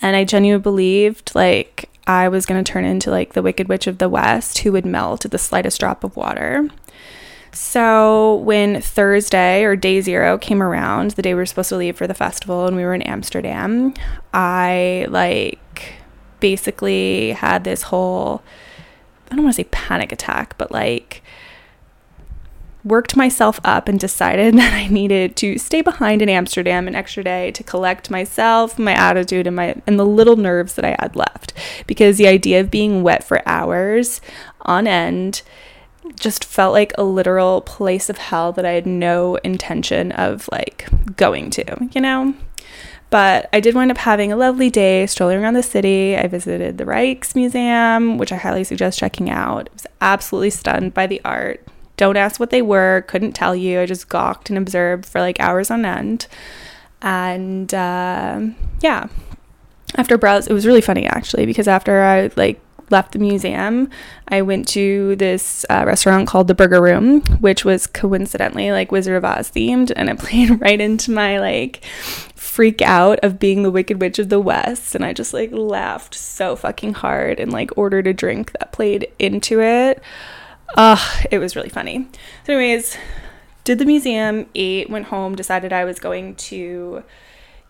And 0.00 0.16
I 0.16 0.22
genuinely 0.22 0.62
believed 0.62 1.34
like 1.34 1.90
I 2.06 2.28
was 2.28 2.46
going 2.46 2.62
to 2.62 2.72
turn 2.72 2.84
into 2.84 3.10
like 3.10 3.32
the 3.32 3.42
Wicked 3.42 3.68
Witch 3.68 3.88
of 3.88 3.98
the 3.98 4.08
West 4.08 4.58
who 4.58 4.70
would 4.72 4.86
melt 4.86 5.24
at 5.24 5.32
the 5.32 5.38
slightest 5.38 5.80
drop 5.80 6.04
of 6.04 6.16
water. 6.16 6.68
So, 7.50 8.36
when 8.36 8.82
Thursday 8.82 9.64
or 9.64 9.76
day 9.76 10.00
zero 10.02 10.36
came 10.36 10.62
around, 10.62 11.12
the 11.12 11.22
day 11.22 11.32
we 11.32 11.38
were 11.38 11.46
supposed 11.46 11.70
to 11.70 11.76
leave 11.76 11.96
for 11.96 12.06
the 12.06 12.14
festival 12.14 12.66
and 12.66 12.76
we 12.76 12.84
were 12.84 12.94
in 12.94 13.00
Amsterdam, 13.02 13.94
I 14.34 15.06
like 15.08 15.94
basically 16.38 17.32
had 17.32 17.64
this 17.64 17.82
whole, 17.82 18.42
I 19.30 19.34
don't 19.34 19.44
want 19.44 19.56
to 19.56 19.62
say 19.62 19.68
panic 19.70 20.12
attack, 20.12 20.58
but 20.58 20.70
like 20.70 21.22
worked 22.86 23.16
myself 23.16 23.58
up 23.64 23.88
and 23.88 23.98
decided 23.98 24.54
that 24.58 24.72
I 24.72 24.86
needed 24.88 25.36
to 25.36 25.58
stay 25.58 25.82
behind 25.82 26.22
in 26.22 26.28
Amsterdam 26.28 26.88
an 26.88 26.94
extra 26.94 27.24
day 27.24 27.50
to 27.52 27.62
collect 27.62 28.10
myself, 28.10 28.78
my 28.78 28.92
attitude, 28.92 29.46
and 29.46 29.56
my 29.56 29.74
and 29.86 29.98
the 29.98 30.06
little 30.06 30.36
nerves 30.36 30.74
that 30.74 30.84
I 30.84 30.96
had 31.00 31.16
left. 31.16 31.52
Because 31.86 32.16
the 32.16 32.28
idea 32.28 32.60
of 32.60 32.70
being 32.70 33.02
wet 33.02 33.24
for 33.24 33.46
hours 33.46 34.20
on 34.62 34.86
end 34.86 35.42
just 36.14 36.44
felt 36.44 36.72
like 36.72 36.92
a 36.96 37.02
literal 37.02 37.60
place 37.62 38.08
of 38.08 38.18
hell 38.18 38.52
that 38.52 38.64
I 38.64 38.72
had 38.72 38.86
no 38.86 39.36
intention 39.36 40.12
of 40.12 40.48
like 40.52 40.88
going 41.16 41.50
to, 41.50 41.88
you 41.92 42.00
know? 42.00 42.34
But 43.10 43.48
I 43.52 43.60
did 43.60 43.74
wind 43.74 43.90
up 43.90 43.98
having 43.98 44.32
a 44.32 44.36
lovely 44.36 44.68
day 44.68 45.06
strolling 45.06 45.38
around 45.38 45.54
the 45.54 45.62
city. 45.62 46.16
I 46.16 46.26
visited 46.26 46.76
the 46.78 46.84
Rijksmuseum, 46.84 48.18
which 48.18 48.32
I 48.32 48.36
highly 48.36 48.64
suggest 48.64 48.98
checking 48.98 49.30
out. 49.30 49.68
I 49.68 49.72
was 49.72 49.86
absolutely 50.00 50.50
stunned 50.50 50.92
by 50.92 51.06
the 51.06 51.20
art. 51.24 51.66
Don't 51.96 52.16
ask 52.16 52.38
what 52.38 52.50
they 52.50 52.62
were, 52.62 53.04
couldn't 53.06 53.32
tell 53.32 53.54
you. 53.54 53.80
I 53.80 53.86
just 53.86 54.08
gawked 54.08 54.50
and 54.50 54.58
observed 54.58 55.06
for 55.06 55.20
like 55.20 55.40
hours 55.40 55.70
on 55.70 55.84
end. 55.84 56.26
And 57.02 57.72
uh, 57.72 58.40
yeah, 58.80 59.08
after 59.94 60.18
browse, 60.18 60.46
it 60.46 60.52
was 60.52 60.66
really 60.66 60.80
funny 60.80 61.06
actually 61.06 61.46
because 61.46 61.68
after 61.68 62.02
I 62.02 62.30
like 62.36 62.60
left 62.90 63.12
the 63.12 63.18
museum, 63.18 63.90
I 64.28 64.42
went 64.42 64.68
to 64.68 65.16
this 65.16 65.64
uh, 65.70 65.84
restaurant 65.86 66.28
called 66.28 66.48
the 66.48 66.54
Burger 66.54 66.80
Room, 66.80 67.22
which 67.40 67.64
was 67.64 67.86
coincidentally 67.86 68.70
like 68.70 68.92
Wizard 68.92 69.16
of 69.16 69.24
Oz 69.24 69.50
themed, 69.50 69.92
and 69.94 70.08
it 70.08 70.18
played 70.20 70.60
right 70.60 70.80
into 70.80 71.10
my 71.10 71.38
like 71.38 71.84
freak 72.34 72.80
out 72.82 73.18
of 73.20 73.38
being 73.38 73.62
the 73.62 73.70
Wicked 73.70 74.00
Witch 74.00 74.18
of 74.18 74.28
the 74.28 74.40
West. 74.40 74.94
And 74.94 75.04
I 75.04 75.12
just 75.12 75.34
like 75.34 75.50
laughed 75.52 76.14
so 76.14 76.56
fucking 76.56 76.94
hard 76.94 77.40
and 77.40 77.52
like 77.52 77.76
ordered 77.76 78.06
a 78.06 78.14
drink 78.14 78.52
that 78.52 78.72
played 78.72 79.08
into 79.18 79.60
it. 79.60 80.02
Ugh, 80.74 81.26
it 81.30 81.38
was 81.38 81.56
really 81.56 81.68
funny. 81.68 82.08
So, 82.44 82.54
anyways, 82.54 82.96
did 83.64 83.78
the 83.78 83.84
museum, 83.84 84.46
ate, 84.54 84.90
went 84.90 85.06
home, 85.06 85.34
decided 85.34 85.72
I 85.72 85.84
was 85.84 85.98
going 85.98 86.34
to 86.36 87.02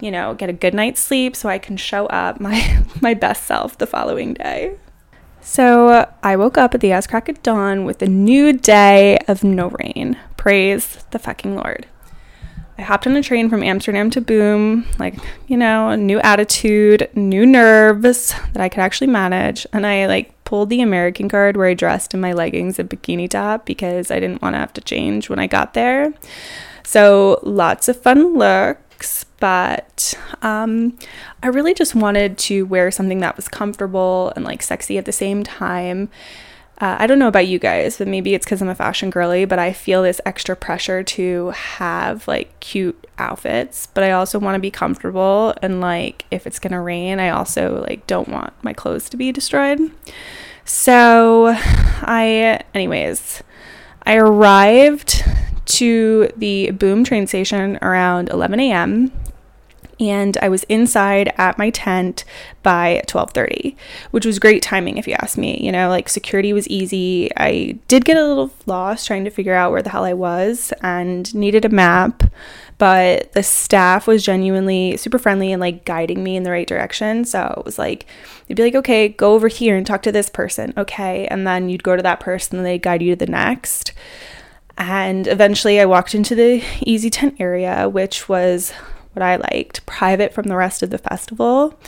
you 0.00 0.10
know, 0.10 0.34
get 0.34 0.50
a 0.50 0.52
good 0.52 0.74
night's 0.74 1.00
sleep 1.00 1.34
so 1.34 1.48
I 1.48 1.58
can 1.58 1.76
show 1.76 2.06
up 2.06 2.40
my 2.40 2.84
my 3.00 3.14
best 3.14 3.44
self 3.44 3.78
the 3.78 3.86
following 3.86 4.34
day. 4.34 4.76
So 5.40 6.10
I 6.22 6.36
woke 6.36 6.58
up 6.58 6.74
at 6.74 6.80
the 6.80 6.90
ass 6.90 7.06
crack 7.06 7.28
of 7.28 7.42
dawn 7.42 7.84
with 7.84 8.02
a 8.02 8.08
new 8.08 8.52
day 8.52 9.18
of 9.28 9.44
no 9.44 9.68
rain. 9.68 10.18
Praise 10.36 11.04
the 11.12 11.20
fucking 11.20 11.54
Lord. 11.54 11.86
I 12.78 12.82
hopped 12.82 13.06
on 13.06 13.16
a 13.16 13.22
train 13.22 13.48
from 13.48 13.62
Amsterdam 13.62 14.10
to 14.10 14.20
Boom, 14.20 14.84
like, 14.98 15.14
you 15.46 15.56
know, 15.56 15.88
a 15.90 15.96
new 15.96 16.20
attitude, 16.20 17.08
new 17.14 17.46
nerves 17.46 18.34
that 18.52 18.62
I 18.62 18.68
could 18.68 18.80
actually 18.80 19.06
manage. 19.06 19.66
And 19.72 19.86
I 19.86 20.06
like 20.06 20.32
pulled 20.44 20.70
the 20.70 20.82
American 20.82 21.28
card 21.28 21.56
where 21.56 21.68
I 21.68 21.74
dressed 21.74 22.12
in 22.12 22.20
my 22.20 22.32
leggings 22.32 22.78
and 22.78 22.88
bikini 22.88 23.30
top 23.30 23.64
because 23.64 24.10
I 24.10 24.20
didn't 24.20 24.42
want 24.42 24.54
to 24.54 24.58
have 24.58 24.74
to 24.74 24.80
change 24.82 25.30
when 25.30 25.38
I 25.38 25.46
got 25.46 25.74
there. 25.74 26.12
So 26.82 27.40
lots 27.42 27.88
of 27.88 28.00
fun 28.00 28.36
looks 28.36 29.24
but 29.38 30.14
um, 30.42 30.96
I 31.42 31.48
really 31.48 31.74
just 31.74 31.94
wanted 31.94 32.38
to 32.38 32.62
wear 32.64 32.90
something 32.90 33.20
that 33.20 33.36
was 33.36 33.48
comfortable 33.48 34.32
and 34.34 34.44
like 34.44 34.62
sexy 34.62 34.98
at 34.98 35.04
the 35.04 35.12
same 35.12 35.44
time. 35.44 36.08
Uh, 36.78 36.96
I 36.98 37.06
don't 37.06 37.18
know 37.18 37.28
about 37.28 37.46
you 37.46 37.58
guys, 37.58 37.96
but 37.96 38.06
maybe 38.06 38.34
it's 38.34 38.44
because 38.44 38.60
I'm 38.60 38.68
a 38.68 38.74
fashion 38.74 39.08
girly, 39.08 39.46
but 39.46 39.58
I 39.58 39.72
feel 39.72 40.02
this 40.02 40.20
extra 40.26 40.54
pressure 40.54 41.02
to 41.02 41.50
have 41.50 42.28
like 42.28 42.58
cute 42.60 43.06
outfits, 43.18 43.86
but 43.86 44.04
I 44.04 44.12
also 44.12 44.38
want 44.38 44.56
to 44.56 44.60
be 44.60 44.70
comfortable. 44.70 45.54
And 45.62 45.80
like, 45.80 46.26
if 46.30 46.46
it's 46.46 46.58
gonna 46.58 46.82
rain, 46.82 47.18
I 47.18 47.30
also 47.30 47.82
like 47.88 48.06
don't 48.06 48.28
want 48.28 48.52
my 48.62 48.74
clothes 48.74 49.08
to 49.10 49.16
be 49.16 49.32
destroyed. 49.32 49.90
So, 50.66 51.54
I, 51.56 52.60
anyways, 52.74 53.42
I 54.02 54.16
arrived 54.16 55.24
to 55.66 56.28
the 56.36 56.72
Boom 56.72 57.04
train 57.04 57.26
station 57.26 57.78
around 57.80 58.28
11 58.28 58.60
a.m. 58.60 59.12
and 59.98 60.36
I 60.42 60.48
was 60.48 60.64
inside 60.64 61.32
at 61.38 61.58
my 61.58 61.70
tent 61.70 62.24
by 62.62 63.02
12:30, 63.06 63.76
which 64.10 64.26
was 64.26 64.38
great 64.38 64.62
timing 64.62 64.98
if 64.98 65.06
you 65.06 65.14
ask 65.14 65.38
me. 65.38 65.58
You 65.62 65.72
know, 65.72 65.88
like 65.88 66.08
security 66.08 66.52
was 66.52 66.68
easy. 66.68 67.30
I 67.36 67.78
did 67.88 68.04
get 68.04 68.16
a 68.16 68.26
little 68.26 68.50
lost 68.66 69.06
trying 69.06 69.24
to 69.24 69.30
figure 69.30 69.54
out 69.54 69.70
where 69.72 69.82
the 69.82 69.90
hell 69.90 70.04
I 70.04 70.12
was 70.12 70.72
and 70.82 71.34
needed 71.34 71.64
a 71.64 71.70
map, 71.70 72.24
but 72.78 73.32
the 73.32 73.42
staff 73.42 74.06
was 74.06 74.24
genuinely 74.24 74.96
super 74.96 75.18
friendly 75.18 75.52
and 75.52 75.60
like 75.60 75.84
guiding 75.84 76.22
me 76.22 76.36
in 76.36 76.42
the 76.42 76.50
right 76.50 76.68
direction. 76.68 77.24
So 77.24 77.54
it 77.56 77.64
was 77.64 77.78
like 77.78 78.06
they'd 78.46 78.54
be 78.54 78.64
like, 78.64 78.74
"Okay, 78.74 79.08
go 79.08 79.34
over 79.34 79.48
here 79.48 79.76
and 79.76 79.86
talk 79.86 80.02
to 80.02 80.12
this 80.12 80.28
person." 80.28 80.74
Okay, 80.76 81.26
and 81.28 81.46
then 81.46 81.68
you'd 81.68 81.82
go 81.84 81.96
to 81.96 82.02
that 82.02 82.20
person 82.20 82.58
and 82.58 82.66
they'd 82.66 82.82
guide 82.82 83.02
you 83.02 83.16
to 83.16 83.24
the 83.24 83.30
next. 83.30 83.92
And 84.78 85.26
eventually 85.26 85.80
I 85.80 85.86
walked 85.86 86.14
into 86.14 86.34
the 86.34 86.62
easy 86.82 87.08
tent 87.08 87.36
area, 87.38 87.88
which 87.88 88.28
was 88.28 88.74
what 89.16 89.22
I 89.22 89.36
liked, 89.36 89.84
private 89.86 90.32
from 90.32 90.44
the 90.44 90.56
rest 90.56 90.82
of 90.82 90.90
the 90.90 90.98
festival. 90.98 91.78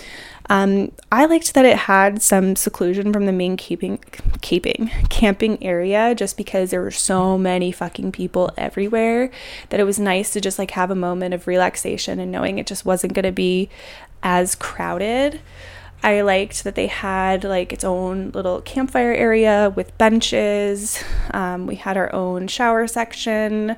Um, 0.51 0.93
I 1.13 1.27
liked 1.27 1.53
that 1.53 1.67
it 1.67 1.77
had 1.77 2.23
some 2.23 2.57
seclusion 2.57 3.13
from 3.13 3.27
the 3.27 3.33
main 3.33 3.59
keeping, 3.59 3.99
keeping, 4.41 4.91
camping 5.11 5.63
area 5.63 6.15
just 6.15 6.39
because 6.39 6.71
there 6.71 6.81
were 6.81 6.91
so 6.91 7.37
many 7.37 7.71
fucking 7.71 8.13
people 8.13 8.51
everywhere 8.57 9.31
that 9.69 9.79
it 9.79 9.85
was 9.85 9.99
nice 9.99 10.33
to 10.33 10.41
just 10.41 10.59
like 10.59 10.71
have 10.71 10.91
a 10.91 10.95
moment 10.95 11.35
of 11.35 11.47
relaxation 11.47 12.19
and 12.19 12.33
knowing 12.33 12.59
it 12.59 12.67
just 12.67 12.87
wasn't 12.87 13.15
to 13.15 13.31
be 13.31 13.69
as 14.23 14.55
crowded. 14.55 15.41
I 16.03 16.21
liked 16.23 16.65
that 16.65 16.77
they 16.77 16.87
had 16.87 17.45
like 17.45 17.73
its 17.73 17.85
own 17.85 18.31
little 18.31 18.63
campfire 18.63 19.13
area 19.13 19.73
with 19.75 19.97
benches. 19.99 21.03
Um, 21.33 21.67
we 21.67 21.75
had 21.75 21.97
our 21.97 22.13
own 22.15 22.47
shower 22.47 22.87
section. 22.87 23.77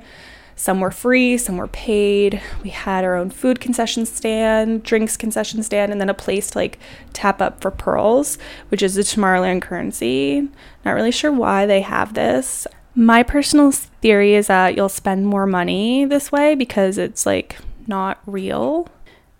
Some 0.61 0.79
were 0.79 0.91
free, 0.91 1.39
some 1.39 1.57
were 1.57 1.65
paid. 1.65 2.39
We 2.61 2.69
had 2.69 3.03
our 3.03 3.15
own 3.15 3.31
food 3.31 3.59
concession 3.59 4.05
stand, 4.05 4.83
drinks 4.83 5.17
concession 5.17 5.63
stand, 5.63 5.91
and 5.91 5.99
then 5.99 6.07
a 6.07 6.13
place 6.13 6.51
to 6.51 6.57
like 6.59 6.77
tap 7.13 7.41
up 7.41 7.61
for 7.61 7.71
pearls, 7.71 8.37
which 8.69 8.83
is 8.83 8.93
the 8.93 9.01
Tomorrowland 9.01 9.63
currency. 9.63 10.47
Not 10.85 10.91
really 10.91 11.09
sure 11.09 11.31
why 11.31 11.65
they 11.65 11.81
have 11.81 12.13
this. 12.13 12.67
My 12.93 13.23
personal 13.23 13.71
theory 13.71 14.35
is 14.35 14.45
that 14.45 14.75
you'll 14.75 14.87
spend 14.87 15.25
more 15.25 15.47
money 15.47 16.05
this 16.05 16.31
way 16.31 16.53
because 16.53 16.99
it's 16.99 17.25
like 17.25 17.57
not 17.87 18.19
real. 18.27 18.87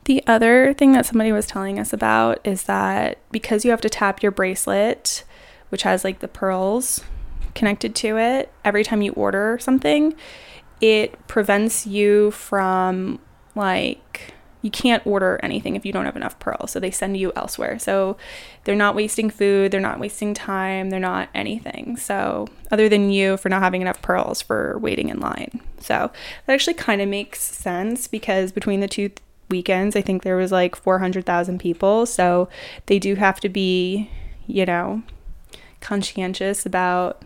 The 0.06 0.24
other 0.26 0.74
thing 0.74 0.94
that 0.94 1.06
somebody 1.06 1.32
was 1.32 1.46
telling 1.46 1.78
us 1.78 1.94
about 1.94 2.40
is 2.44 2.64
that 2.64 3.20
because 3.30 3.64
you 3.64 3.70
have 3.70 3.82
to 3.82 3.92
tap 3.92 4.24
your 4.24 4.32
bracelet, 4.32 5.24
which 5.70 5.84
has 5.84 6.04
like 6.04 6.18
the 6.18 6.28
pearls 6.28 7.02
connected 7.54 7.94
to 7.98 8.18
it, 8.18 8.52
every 8.66 8.84
time 8.84 9.04
you 9.04 9.12
order 9.12 9.60
something, 9.62 10.16
it 10.82 11.28
prevents 11.28 11.88
you 11.88 12.32
from 12.32 13.20
like 13.56 14.34
you 14.64 14.70
can't 14.70 15.06
order 15.08 15.40
anything 15.42 15.76
if 15.76 15.86
you 15.86 15.92
don't 15.92 16.06
have 16.06 16.16
enough 16.16 16.38
pearls. 16.38 16.72
So 16.72 16.80
they 16.80 16.92
send 16.92 17.18
you 17.18 17.32
elsewhere. 17.36 17.80
So 17.80 18.18
they're 18.64 18.76
not 18.76 18.94
wasting 18.94 19.32
food, 19.32 19.72
they're 19.72 19.80
not 19.80 20.00
wasting 20.00 20.36
time, 20.36 20.92
they're 20.92 21.00
not 21.00 21.30
anything. 21.34 21.98
So 21.98 22.48
other 22.70 22.88
than 22.88 23.10
you 23.10 23.38
for 23.38 23.50
not 23.50 23.64
having 23.64 23.82
enough 23.82 24.02
pearls 24.04 24.42
for 24.42 24.78
waiting 24.78 25.10
in 25.10 25.20
line. 25.20 25.62
So 25.80 26.12
that 26.46 26.54
actually 26.54 26.76
kind 26.76 27.02
of 27.02 27.10
makes 27.10 27.42
sense 27.42 28.08
because 28.08 28.52
between 28.52 28.82
the 28.82 28.88
two 28.88 29.10
weekends. 29.52 29.96
I 29.96 30.02
think 30.02 30.24
there 30.24 30.38
was 30.38 30.52
like 30.52 30.76
400,000 30.76 31.60
people. 31.60 32.08
So 32.08 32.50
they 32.88 32.98
do 32.98 33.16
have 33.16 33.40
to 33.42 33.50
be, 33.50 34.10
you 34.48 34.66
know, 34.66 35.04
conscientious 35.82 36.66
about 36.66 37.22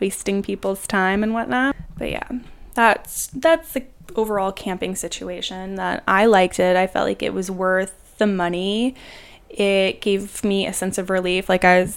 wasting 0.00 0.42
people's 0.42 0.86
time 0.86 1.22
and 1.22 1.34
whatnot. 1.34 1.76
But 1.98 2.10
yeah, 2.10 2.28
that's 2.74 3.28
that's 3.28 3.72
the 3.72 3.84
overall 4.16 4.52
camping 4.52 4.94
situation 4.94 5.76
that 5.76 6.02
I 6.06 6.26
liked 6.26 6.60
it. 6.60 6.76
I 6.76 6.86
felt 6.86 7.06
like 7.06 7.22
it 7.22 7.32
was 7.32 7.50
worth 7.50 7.94
the 8.18 8.26
money. 8.26 8.94
It 9.48 10.00
gave 10.00 10.44
me 10.44 10.66
a 10.66 10.72
sense 10.72 10.98
of 10.98 11.10
relief. 11.10 11.48
Like 11.48 11.64
I 11.64 11.88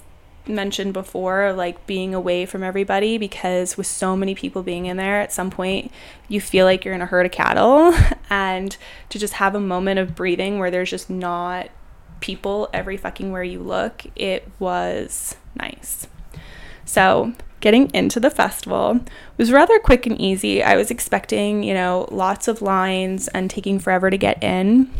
mentioned 0.47 0.93
before, 0.93 1.53
like 1.53 1.85
being 1.87 2.13
away 2.13 2.45
from 2.45 2.63
everybody 2.63 3.17
because 3.17 3.77
with 3.77 3.87
so 3.87 4.15
many 4.15 4.35
people 4.35 4.63
being 4.63 4.85
in 4.85 4.97
there, 4.97 5.19
at 5.19 5.33
some 5.33 5.49
point 5.49 5.91
you 6.27 6.39
feel 6.39 6.65
like 6.65 6.85
you're 6.85 6.93
in 6.93 7.01
a 7.01 7.05
herd 7.05 7.25
of 7.25 7.31
cattle. 7.31 7.93
And 8.29 8.75
to 9.07 9.17
just 9.17 9.35
have 9.35 9.55
a 9.55 9.59
moment 9.59 9.99
of 9.99 10.13
breathing 10.13 10.59
where 10.59 10.69
there's 10.69 10.89
just 10.89 11.09
not 11.09 11.69
people 12.19 12.67
every 12.73 12.97
fucking 12.97 13.31
where 13.31 13.43
you 13.43 13.59
look, 13.59 14.03
it 14.17 14.45
was 14.59 15.37
nice. 15.55 16.07
So, 16.83 17.31
getting 17.59 17.89
into 17.93 18.19
the 18.19 18.29
festival 18.29 18.99
was 19.37 19.51
rather 19.51 19.79
quick 19.79 20.05
and 20.05 20.19
easy. 20.19 20.61
I 20.61 20.75
was 20.75 20.91
expecting, 20.91 21.63
you 21.63 21.73
know, 21.73 22.07
lots 22.11 22.47
of 22.47 22.61
lines 22.61 23.27
and 23.29 23.49
taking 23.49 23.79
forever 23.79 24.09
to 24.09 24.17
get 24.17 24.41
in. 24.43 24.91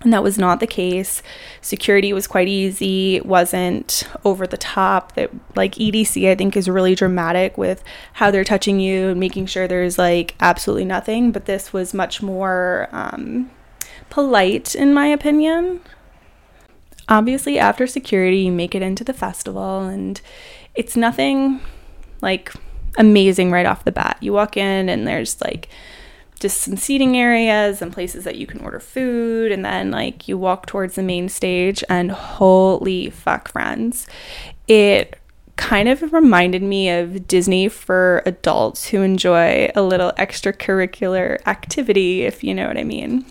And 0.00 0.12
that 0.12 0.22
was 0.22 0.36
not 0.36 0.58
the 0.58 0.66
case. 0.66 1.22
Security 1.60 2.12
was 2.12 2.26
quite 2.26 2.48
easy, 2.48 3.16
it 3.16 3.26
wasn't 3.26 4.02
over 4.24 4.46
the 4.46 4.56
top. 4.56 5.14
That 5.14 5.30
like 5.54 5.76
EDC 5.76 6.28
I 6.28 6.34
think 6.34 6.56
is 6.56 6.68
really 6.68 6.94
dramatic 6.94 7.56
with 7.56 7.84
how 8.14 8.30
they're 8.30 8.42
touching 8.42 8.80
you 8.80 9.10
and 9.10 9.20
making 9.20 9.46
sure 9.46 9.68
there's 9.68 9.98
like 9.98 10.34
absolutely 10.40 10.86
nothing, 10.86 11.30
but 11.30 11.44
this 11.44 11.72
was 11.72 11.94
much 11.94 12.20
more 12.20 12.88
um, 12.90 13.50
polite 14.10 14.74
in 14.74 14.92
my 14.92 15.06
opinion. 15.06 15.80
Obviously, 17.08 17.58
after 17.58 17.86
security, 17.86 18.38
you 18.38 18.52
make 18.52 18.74
it 18.74 18.82
into 18.82 19.04
the 19.04 19.12
festival 19.12 19.82
and 19.82 20.20
it's 20.74 20.96
nothing 20.96 21.60
like 22.22 22.52
amazing 22.96 23.50
right 23.50 23.66
off 23.66 23.84
the 23.84 23.92
bat. 23.92 24.16
You 24.20 24.32
walk 24.32 24.56
in 24.56 24.88
and 24.88 25.06
there's 25.06 25.40
like 25.40 25.68
just 26.42 26.60
some 26.60 26.76
seating 26.76 27.16
areas 27.16 27.80
and 27.80 27.92
places 27.92 28.24
that 28.24 28.36
you 28.36 28.46
can 28.46 28.60
order 28.60 28.80
food 28.80 29.52
and 29.52 29.64
then 29.64 29.92
like 29.92 30.26
you 30.26 30.36
walk 30.36 30.66
towards 30.66 30.96
the 30.96 31.02
main 31.02 31.28
stage 31.28 31.84
and 31.88 32.10
holy 32.10 33.08
fuck 33.10 33.48
friends 33.48 34.08
it 34.66 35.20
kind 35.54 35.88
of 35.88 36.12
reminded 36.12 36.60
me 36.60 36.90
of 36.90 37.28
Disney 37.28 37.68
for 37.68 38.24
adults 38.26 38.88
who 38.88 39.02
enjoy 39.02 39.70
a 39.76 39.82
little 39.82 40.10
extracurricular 40.18 41.38
activity 41.46 42.22
if 42.22 42.42
you 42.42 42.52
know 42.54 42.66
what 42.66 42.76
I 42.76 42.82
mean 42.82 43.24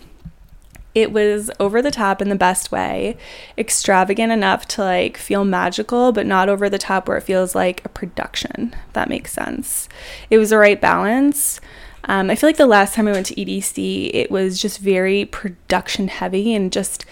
it 0.93 1.11
was 1.11 1.49
over 1.59 1.81
the 1.81 1.91
top 1.91 2.21
in 2.21 2.29
the 2.29 2.35
best 2.35 2.71
way, 2.71 3.17
extravagant 3.57 4.31
enough 4.31 4.67
to 4.69 4.81
like 4.83 5.17
feel 5.17 5.45
magical, 5.45 6.11
but 6.11 6.25
not 6.25 6.49
over 6.49 6.69
the 6.69 6.77
top 6.77 7.07
where 7.07 7.17
it 7.17 7.23
feels 7.23 7.55
like 7.55 7.83
a 7.85 7.89
production. 7.89 8.75
that 8.93 9.09
makes 9.09 9.31
sense. 9.31 9.87
It 10.29 10.37
was 10.37 10.49
the 10.49 10.57
right 10.57 10.79
balance. 10.79 11.61
Um, 12.05 12.29
I 12.29 12.35
feel 12.35 12.49
like 12.49 12.57
the 12.57 12.65
last 12.65 12.95
time 12.95 13.07
I 13.07 13.11
went 13.11 13.27
to 13.27 13.35
EDC, 13.35 14.11
it 14.13 14.31
was 14.31 14.59
just 14.59 14.79
very 14.79 15.25
production 15.25 16.07
heavy 16.07 16.53
and 16.53 16.71
just, 16.71 17.05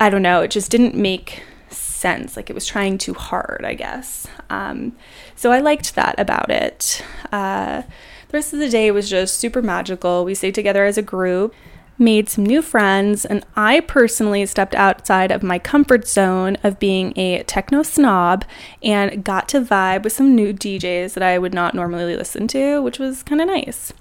I 0.00 0.10
don't 0.10 0.22
know, 0.22 0.42
it 0.42 0.50
just 0.50 0.70
didn't 0.70 0.94
make 0.94 1.42
sense. 1.70 2.36
Like 2.36 2.50
it 2.50 2.54
was 2.54 2.66
trying 2.66 2.98
too 2.98 3.14
hard, 3.14 3.64
I 3.64 3.74
guess. 3.74 4.26
Um, 4.50 4.96
so 5.34 5.52
I 5.52 5.60
liked 5.60 5.94
that 5.94 6.18
about 6.18 6.50
it. 6.50 7.02
Uh, 7.32 7.82
the 8.28 8.36
rest 8.36 8.52
of 8.52 8.58
the 8.58 8.68
day 8.68 8.90
was 8.90 9.08
just 9.08 9.38
super 9.38 9.62
magical. 9.62 10.24
We 10.24 10.34
stayed 10.34 10.54
together 10.54 10.84
as 10.84 10.98
a 10.98 11.02
group, 11.02 11.54
made 11.98 12.28
some 12.28 12.44
new 12.44 12.62
friends, 12.62 13.24
and 13.24 13.44
I 13.56 13.80
personally 13.80 14.44
stepped 14.46 14.74
outside 14.74 15.30
of 15.30 15.42
my 15.42 15.58
comfort 15.58 16.06
zone 16.06 16.56
of 16.62 16.78
being 16.78 17.12
a 17.16 17.42
techno 17.44 17.82
snob 17.82 18.44
and 18.82 19.24
got 19.24 19.48
to 19.50 19.60
vibe 19.60 20.04
with 20.04 20.12
some 20.12 20.34
new 20.34 20.52
DJs 20.52 21.14
that 21.14 21.22
I 21.22 21.38
would 21.38 21.54
not 21.54 21.74
normally 21.74 22.16
listen 22.16 22.48
to, 22.48 22.80
which 22.80 22.98
was 22.98 23.22
kind 23.22 23.40
of 23.40 23.46
nice. 23.48 23.92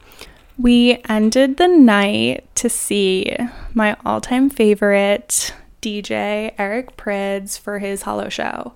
We 0.57 1.01
ended 1.09 1.57
the 1.57 1.67
night 1.67 2.47
to 2.55 2.69
see 2.69 3.35
my 3.73 3.97
all 4.05 4.21
time 4.21 4.49
favorite 4.49 5.53
DJ, 5.81 6.53
Eric 6.57 6.97
Prydz, 6.97 7.59
for 7.59 7.79
his 7.79 8.03
HOLO 8.03 8.29
Show. 8.29 8.73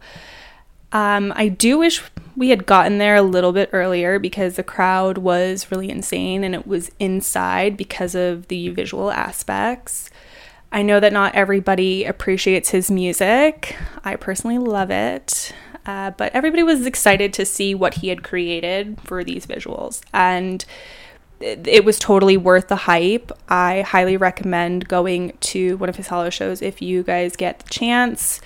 Um, 0.91 1.31
I 1.35 1.47
do 1.49 1.77
wish 1.77 2.01
we 2.39 2.51
had 2.51 2.65
gotten 2.65 2.99
there 2.99 3.17
a 3.17 3.21
little 3.21 3.51
bit 3.51 3.69
earlier 3.73 4.17
because 4.17 4.55
the 4.55 4.63
crowd 4.63 5.17
was 5.17 5.69
really 5.69 5.89
insane 5.89 6.41
and 6.45 6.55
it 6.55 6.65
was 6.65 6.89
inside 6.97 7.75
because 7.75 8.15
of 8.15 8.47
the 8.47 8.69
visual 8.69 9.11
aspects. 9.11 10.09
I 10.71 10.81
know 10.81 11.01
that 11.01 11.11
not 11.11 11.35
everybody 11.35 12.05
appreciates 12.05 12.69
his 12.69 12.89
music. 12.89 13.75
I 14.05 14.15
personally 14.15 14.57
love 14.57 14.89
it. 14.89 15.53
Uh, 15.85 16.11
but 16.11 16.33
everybody 16.33 16.63
was 16.63 16.85
excited 16.85 17.33
to 17.33 17.45
see 17.45 17.75
what 17.75 17.95
he 17.95 18.07
had 18.07 18.23
created 18.23 19.01
for 19.03 19.21
these 19.25 19.45
visuals. 19.45 20.01
And 20.13 20.63
it 21.41 21.83
was 21.83 21.99
totally 21.99 22.37
worth 22.37 22.69
the 22.69 22.75
hype. 22.75 23.33
I 23.49 23.81
highly 23.81 24.15
recommend 24.15 24.87
going 24.87 25.33
to 25.41 25.75
one 25.75 25.89
of 25.89 25.97
his 25.97 26.07
HOLO 26.07 26.29
shows 26.29 26.61
if 26.61 26.81
you 26.81 27.03
guys 27.03 27.35
get 27.35 27.59
the 27.59 27.69
chance. 27.69 28.39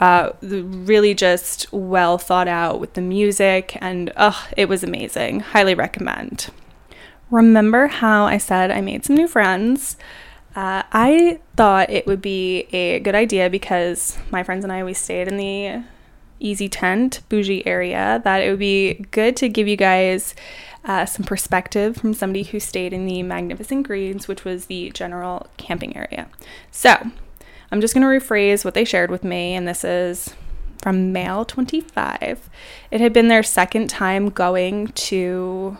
Uh, 0.00 0.32
really 0.42 1.14
just 1.14 1.72
well 1.72 2.18
thought 2.18 2.48
out 2.48 2.80
with 2.80 2.94
the 2.94 3.00
music, 3.00 3.78
and 3.80 4.12
it 4.56 4.68
was 4.68 4.82
amazing. 4.82 5.40
Highly 5.40 5.74
recommend. 5.74 6.50
Remember 7.30 7.86
how 7.86 8.24
I 8.24 8.38
said 8.38 8.70
I 8.70 8.80
made 8.80 9.04
some 9.04 9.16
new 9.16 9.28
friends? 9.28 9.96
Uh, 10.54 10.82
I 10.92 11.40
thought 11.56 11.90
it 11.90 12.06
would 12.06 12.22
be 12.22 12.68
a 12.72 13.00
good 13.00 13.14
idea 13.14 13.50
because 13.50 14.18
my 14.30 14.42
friends 14.42 14.62
and 14.62 14.72
I 14.72 14.84
we 14.84 14.94
stayed 14.94 15.26
in 15.26 15.36
the 15.36 15.82
easy 16.38 16.68
tent 16.68 17.20
bougie 17.28 17.66
area 17.66 18.20
that 18.24 18.42
it 18.42 18.50
would 18.50 18.58
be 18.58 18.94
good 19.10 19.36
to 19.36 19.48
give 19.48 19.66
you 19.66 19.76
guys 19.76 20.34
uh, 20.84 21.06
some 21.06 21.24
perspective 21.24 21.96
from 21.96 22.14
somebody 22.14 22.42
who 22.42 22.60
stayed 22.60 22.92
in 22.92 23.06
the 23.06 23.22
Magnificent 23.22 23.86
Greens, 23.86 24.28
which 24.28 24.44
was 24.44 24.66
the 24.66 24.90
general 24.90 25.46
camping 25.56 25.96
area. 25.96 26.28
So 26.70 27.10
I'm 27.74 27.80
just 27.80 27.92
going 27.92 28.02
to 28.02 28.24
rephrase 28.24 28.64
what 28.64 28.74
they 28.74 28.84
shared 28.84 29.10
with 29.10 29.24
me, 29.24 29.56
and 29.56 29.66
this 29.66 29.82
is 29.82 30.32
from 30.80 31.12
male 31.12 31.44
25. 31.44 32.48
It 32.92 33.00
had 33.00 33.12
been 33.12 33.26
their 33.26 33.42
second 33.42 33.90
time 33.90 34.30
going 34.30 34.92
to 34.92 35.76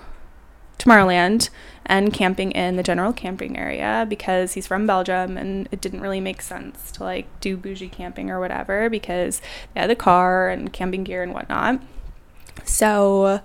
Tomorrowland 0.77 1.51
and 1.87 2.13
camping 2.13 2.51
in 2.51 2.75
the 2.75 2.83
general 2.83 3.13
camping 3.13 3.57
area 3.57 4.07
because 4.09 4.55
he's 4.55 4.67
from 4.67 4.89
Belgium 4.89 5.39
and 5.39 5.69
it 5.71 5.81
didn't 5.81 6.01
really 6.01 6.19
make 6.19 6.43
sense 6.43 6.91
to 6.91 7.05
like 7.05 7.29
do 7.39 7.57
bougie 7.57 7.89
camping 7.89 8.29
or 8.29 8.41
whatever 8.41 8.91
because 8.91 9.41
they 9.73 9.81
had 9.81 9.89
the 9.89 9.95
car 9.95 10.49
and 10.49 10.73
camping 10.73 11.05
gear 11.05 11.23
and 11.23 11.33
whatnot. 11.33 11.81
So 12.65 13.41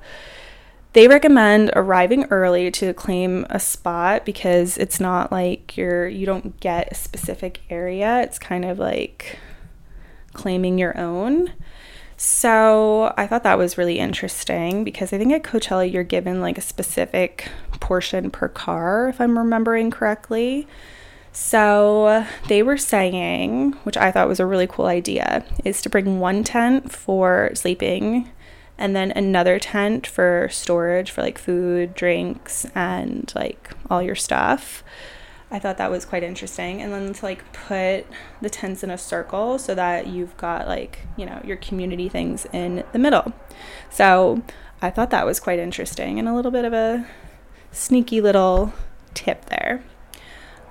they 0.94 1.08
recommend 1.08 1.72
arriving 1.76 2.26
early 2.32 2.72
to 2.72 2.94
claim 2.94 3.46
a 3.50 3.60
spot 3.60 4.26
because 4.26 4.78
it's 4.78 5.00
not 5.00 5.32
like 5.32 5.78
you're 5.78 6.08
you 6.08 6.26
don't 6.26 6.60
get 6.60 6.92
a 6.92 6.96
specific 6.96 7.62
area. 7.70 8.22
It's 8.22 8.40
kind 8.40 8.66
of 8.66 8.80
like 8.80 9.38
claiming 10.34 10.78
your 10.78 10.98
own. 10.98 11.54
So 12.18 13.14
I 13.18 13.28
thought 13.28 13.44
that 13.44 13.58
was 13.58 13.78
really 13.78 14.00
interesting 14.00 14.84
because 14.84 15.14
I 15.14 15.18
think 15.18 15.32
at 15.32 15.44
Coachella 15.44 15.90
you're 15.90 16.04
given 16.04 16.42
like 16.42 16.58
a 16.58 16.62
specific 16.62 17.50
portion 17.80 18.30
per 18.30 18.50
car, 18.50 19.08
if 19.08 19.22
I'm 19.22 19.38
remembering 19.38 19.92
correctly. 19.92 20.68
So 21.32 22.26
they 22.48 22.64
were 22.64 22.78
saying, 22.78 23.74
which 23.84 23.96
I 23.96 24.12
thought 24.12 24.28
was 24.28 24.40
a 24.40 24.46
really 24.46 24.68
cool 24.68 24.88
idea, 24.88 25.46
is 25.64 25.82
to 25.84 25.90
bring 25.90 26.20
one 26.20 26.44
tent 26.44 26.92
for 26.92 27.52
sleeping 27.54 28.30
and 28.80 28.96
then 28.96 29.12
another 29.12 29.60
tent 29.60 30.08
for 30.08 30.48
storage 30.50 31.12
for 31.12 31.22
like 31.22 31.38
food, 31.38 31.94
drinks, 31.94 32.66
and 32.74 33.32
like 33.36 33.72
all 33.90 34.02
your 34.02 34.16
stuff. 34.16 34.84
I 35.52 35.60
thought 35.60 35.78
that 35.78 35.92
was 35.92 36.06
quite 36.06 36.24
interesting. 36.24 36.82
And 36.82 36.94
then 36.94 37.14
to 37.14 37.26
like 37.26 37.52
put 37.52 38.06
the 38.42 38.50
tents 38.50 38.84
in 38.84 38.90
a 38.90 38.98
circle 38.98 39.60
so 39.60 39.76
that 39.76 40.08
you've 40.08 40.36
got 40.38 40.68
like, 40.68 41.00
you 41.18 41.26
know, 41.26 41.42
your 41.44 41.58
community 41.58 42.08
things 42.08 42.48
in 42.54 42.84
the 42.94 43.00
middle. 43.00 43.34
So 43.90 44.44
I 44.82 44.90
thought 44.90 45.10
that 45.10 45.26
was 45.26 45.40
quite 45.40 45.60
interesting 45.60 46.18
and 46.18 46.28
a 46.28 46.34
little 46.34 46.52
bit 46.52 46.66
of 46.66 46.74
a 46.74 47.06
sneaky 47.72 48.22
little 48.22 48.74
tip 49.14 49.46
there. 49.46 49.84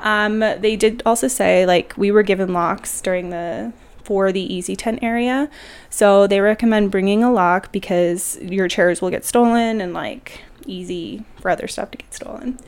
Um, 0.01 0.39
they 0.39 0.77
did 0.77 1.03
also 1.05 1.29
say 1.29 1.67
like 1.67 1.93
we 1.97 2.11
were 2.11 2.23
given 2.23 2.53
locks 2.53 3.01
during 3.01 3.31
the 3.31 3.73
for 4.09 4.33
the 4.33 4.41
easy 4.41 4.75
tent 4.75 5.01
area. 5.03 5.51
So 5.91 6.27
they 6.27 6.41
recommend 6.41 6.91
bringing 6.91 7.23
a 7.23 7.31
lock 7.31 7.71
because 7.73 8.39
your 8.41 8.67
chairs 8.67 9.03
will 9.03 9.11
get 9.11 9.27
stolen 9.27 9.83
and 9.83 9.93
like 9.93 10.41
easy 10.65 11.25
for 11.43 11.51
other 11.51 11.69
stuff 11.69 11.91
to 11.91 11.99
get 11.99 12.15
stolen. 12.15 12.59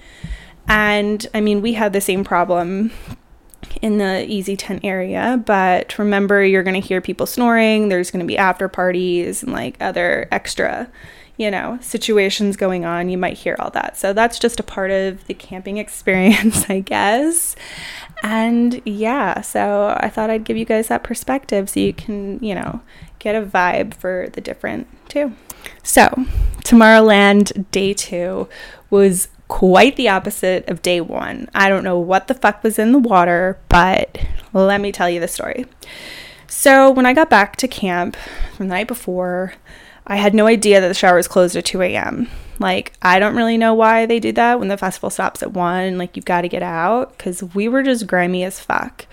And 0.68 1.26
I 1.32 1.40
mean, 1.40 1.62
we 1.62 1.72
had 1.72 1.94
the 1.94 2.00
same 2.02 2.24
problem 2.24 2.92
in 3.80 3.96
the 3.96 4.26
easy 4.28 4.54
tent 4.54 4.84
area, 4.84 5.42
but 5.46 5.98
remember 5.98 6.44
you're 6.44 6.62
going 6.62 6.78
to 6.78 6.86
hear 6.86 7.00
people 7.00 7.24
snoring, 7.24 7.88
there's 7.88 8.10
going 8.10 8.20
to 8.20 8.26
be 8.26 8.36
after 8.36 8.68
parties 8.68 9.42
and 9.42 9.50
like 9.50 9.78
other 9.80 10.28
extra 10.30 10.90
you 11.40 11.50
know, 11.50 11.78
situations 11.80 12.54
going 12.54 12.84
on, 12.84 13.08
you 13.08 13.16
might 13.16 13.38
hear 13.38 13.56
all 13.58 13.70
that. 13.70 13.96
So 13.96 14.12
that's 14.12 14.38
just 14.38 14.60
a 14.60 14.62
part 14.62 14.90
of 14.90 15.26
the 15.26 15.32
camping 15.32 15.78
experience, 15.84 16.68
I 16.68 16.80
guess. 16.80 17.56
And 18.22 18.82
yeah, 18.84 19.40
so 19.40 19.96
I 19.98 20.10
thought 20.10 20.28
I'd 20.28 20.44
give 20.44 20.58
you 20.58 20.66
guys 20.66 20.88
that 20.88 21.02
perspective 21.02 21.70
so 21.70 21.80
you 21.80 21.94
can, 21.94 22.38
you 22.44 22.54
know, 22.54 22.82
get 23.18 23.34
a 23.34 23.40
vibe 23.40 23.94
for 23.94 24.28
the 24.34 24.42
different 24.42 24.86
too. 25.08 25.32
So, 25.82 26.08
Tomorrowland 26.58 27.70
day 27.70 27.94
two 27.94 28.46
was 28.90 29.28
quite 29.48 29.96
the 29.96 30.10
opposite 30.10 30.68
of 30.68 30.82
day 30.82 31.00
one. 31.00 31.48
I 31.54 31.70
don't 31.70 31.84
know 31.84 31.98
what 31.98 32.28
the 32.28 32.34
fuck 32.34 32.62
was 32.62 32.78
in 32.78 32.92
the 32.92 32.98
water, 32.98 33.58
but 33.70 34.18
let 34.52 34.82
me 34.82 34.92
tell 34.92 35.08
you 35.08 35.20
the 35.20 35.28
story. 35.28 35.64
So, 36.48 36.90
when 36.90 37.06
I 37.06 37.14
got 37.14 37.30
back 37.30 37.56
to 37.56 37.68
camp 37.68 38.16
from 38.56 38.68
the 38.68 38.74
night 38.74 38.88
before, 38.88 39.54
I 40.10 40.16
had 40.16 40.34
no 40.34 40.46
idea 40.46 40.80
that 40.80 40.88
the 40.88 40.94
showers 40.94 41.28
closed 41.28 41.54
at 41.54 41.64
2 41.64 41.82
a.m. 41.82 42.28
Like, 42.58 42.92
I 43.00 43.20
don't 43.20 43.36
really 43.36 43.56
know 43.56 43.74
why 43.74 44.06
they 44.06 44.18
do 44.18 44.32
that 44.32 44.58
when 44.58 44.66
the 44.66 44.76
festival 44.76 45.08
stops 45.08 45.40
at 45.40 45.52
1. 45.52 45.98
Like, 45.98 46.16
you've 46.16 46.24
got 46.24 46.40
to 46.40 46.48
get 46.48 46.64
out 46.64 47.16
because 47.16 47.42
we 47.54 47.68
were 47.68 47.84
just 47.84 48.08
grimy 48.08 48.42
as 48.42 48.58
fuck. 48.58 49.06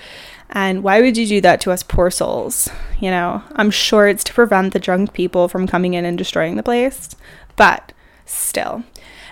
And 0.50 0.82
why 0.84 1.00
would 1.02 1.16
you 1.16 1.28
do 1.28 1.40
that 1.42 1.62
to 1.62 1.72
us 1.72 1.84
poor 1.84 2.10
souls? 2.10 2.68
You 3.00 3.12
know, 3.12 3.44
I'm 3.52 3.70
sure 3.70 4.08
it's 4.08 4.24
to 4.24 4.34
prevent 4.34 4.74
the 4.74 4.80
drunk 4.80 5.14
people 5.14 5.48
from 5.48 5.68
coming 5.68 5.94
in 5.94 6.04
and 6.04 6.18
destroying 6.18 6.56
the 6.56 6.64
place, 6.64 7.16
but 7.56 7.94
still. 8.26 8.84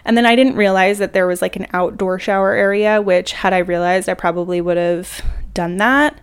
And 0.05 0.15
then 0.15 0.25
I 0.27 0.35
didn't 0.35 0.57
realize 0.57 0.99
that 0.99 1.13
there 1.13 1.25
was 1.25 1.41
like 1.41 1.55
an 1.55 1.65
outdoor 1.73 2.19
shower 2.19 2.51
area, 2.53 3.01
which, 3.01 3.31
had 3.31 3.53
I 3.53 3.57
realized, 3.57 4.07
I 4.07 4.13
probably 4.13 4.61
would 4.61 4.77
have 4.77 5.23
done 5.55 5.77
that. 5.77 6.21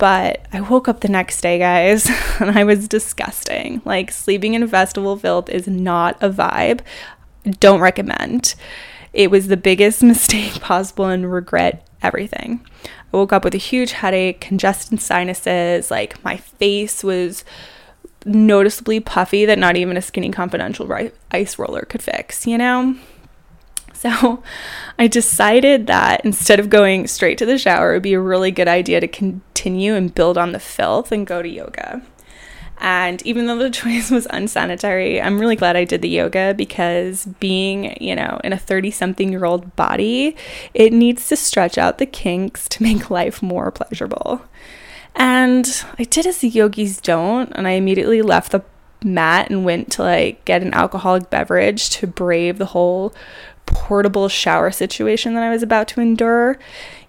But 0.00 0.46
I 0.50 0.62
woke 0.62 0.88
up 0.88 1.00
the 1.00 1.08
next 1.08 1.42
day, 1.42 1.58
guys, 1.58 2.10
and 2.40 2.50
I 2.58 2.64
was 2.64 2.88
disgusting. 2.88 3.82
Like, 3.84 4.10
sleeping 4.10 4.54
in 4.54 4.66
festival 4.66 5.16
filth 5.18 5.50
is 5.50 5.68
not 5.68 6.16
a 6.22 6.30
vibe. 6.30 6.80
Don't 7.60 7.82
recommend. 7.82 8.54
It 9.12 9.30
was 9.30 9.48
the 9.48 9.58
biggest 9.58 10.02
mistake 10.12 10.54
possible 10.54 11.04
and 11.04 11.30
regret 11.30 11.86
everything. 12.02 12.66
I 13.12 13.16
woke 13.16 13.34
up 13.34 13.44
with 13.44 13.54
a 13.54 13.58
huge 13.58 13.92
headache, 13.92 14.40
congested 14.40 15.00
sinuses, 15.02 15.90
like, 15.90 16.24
my 16.24 16.38
face 16.38 17.04
was 17.04 17.44
noticeably 18.24 19.00
puffy 19.00 19.44
that 19.44 19.58
not 19.58 19.76
even 19.76 19.98
a 19.98 20.02
skinny 20.02 20.30
confidential 20.30 20.90
ice 21.30 21.58
roller 21.58 21.82
could 21.82 22.02
fix, 22.02 22.46
you 22.46 22.56
know? 22.56 22.96
So 24.00 24.42
I 24.98 25.08
decided 25.08 25.86
that 25.88 26.24
instead 26.24 26.58
of 26.58 26.70
going 26.70 27.06
straight 27.06 27.36
to 27.36 27.44
the 27.44 27.58
shower, 27.58 27.90
it 27.90 27.96
would 27.96 28.02
be 28.02 28.14
a 28.14 28.20
really 28.20 28.50
good 28.50 28.66
idea 28.66 28.98
to 28.98 29.06
continue 29.06 29.94
and 29.94 30.14
build 30.14 30.38
on 30.38 30.52
the 30.52 30.58
filth 30.58 31.12
and 31.12 31.26
go 31.26 31.42
to 31.42 31.48
yoga. 31.48 32.00
And 32.78 33.20
even 33.26 33.46
though 33.46 33.58
the 33.58 33.68
choice 33.82 34.10
was 34.10 34.26
unsanitary, 34.30 35.20
I'm 35.20 35.38
really 35.38 35.54
glad 35.54 35.76
I 35.76 35.84
did 35.84 36.00
the 36.00 36.08
yoga 36.08 36.54
because 36.56 37.26
being, 37.40 37.94
you 38.02 38.16
know, 38.16 38.40
in 38.42 38.54
a 38.54 38.58
30 38.58 38.90
something 38.90 39.30
year 39.30 39.44
old 39.44 39.76
body, 39.76 40.34
it 40.72 40.94
needs 40.94 41.28
to 41.28 41.36
stretch 41.36 41.76
out 41.76 41.98
the 41.98 42.06
kinks 42.06 42.70
to 42.70 42.82
make 42.82 43.10
life 43.10 43.42
more 43.42 43.70
pleasurable. 43.70 44.40
And 45.14 45.84
I 45.98 46.04
did 46.04 46.26
as 46.26 46.38
the 46.38 46.48
yogis 46.48 47.02
don't, 47.02 47.52
and 47.54 47.68
I 47.68 47.72
immediately 47.72 48.22
left 48.22 48.52
the 48.52 48.64
mat 49.04 49.50
and 49.50 49.64
went 49.64 49.90
to 49.92 50.02
like 50.02 50.44
get 50.44 50.62
an 50.62 50.74
alcoholic 50.74 51.30
beverage 51.30 51.90
to 51.90 52.06
brave 52.06 52.58
the 52.58 52.66
whole 52.66 53.14
portable 53.66 54.28
shower 54.28 54.70
situation 54.70 55.34
that 55.34 55.42
I 55.42 55.50
was 55.50 55.62
about 55.62 55.88
to 55.88 56.00
endure, 56.00 56.58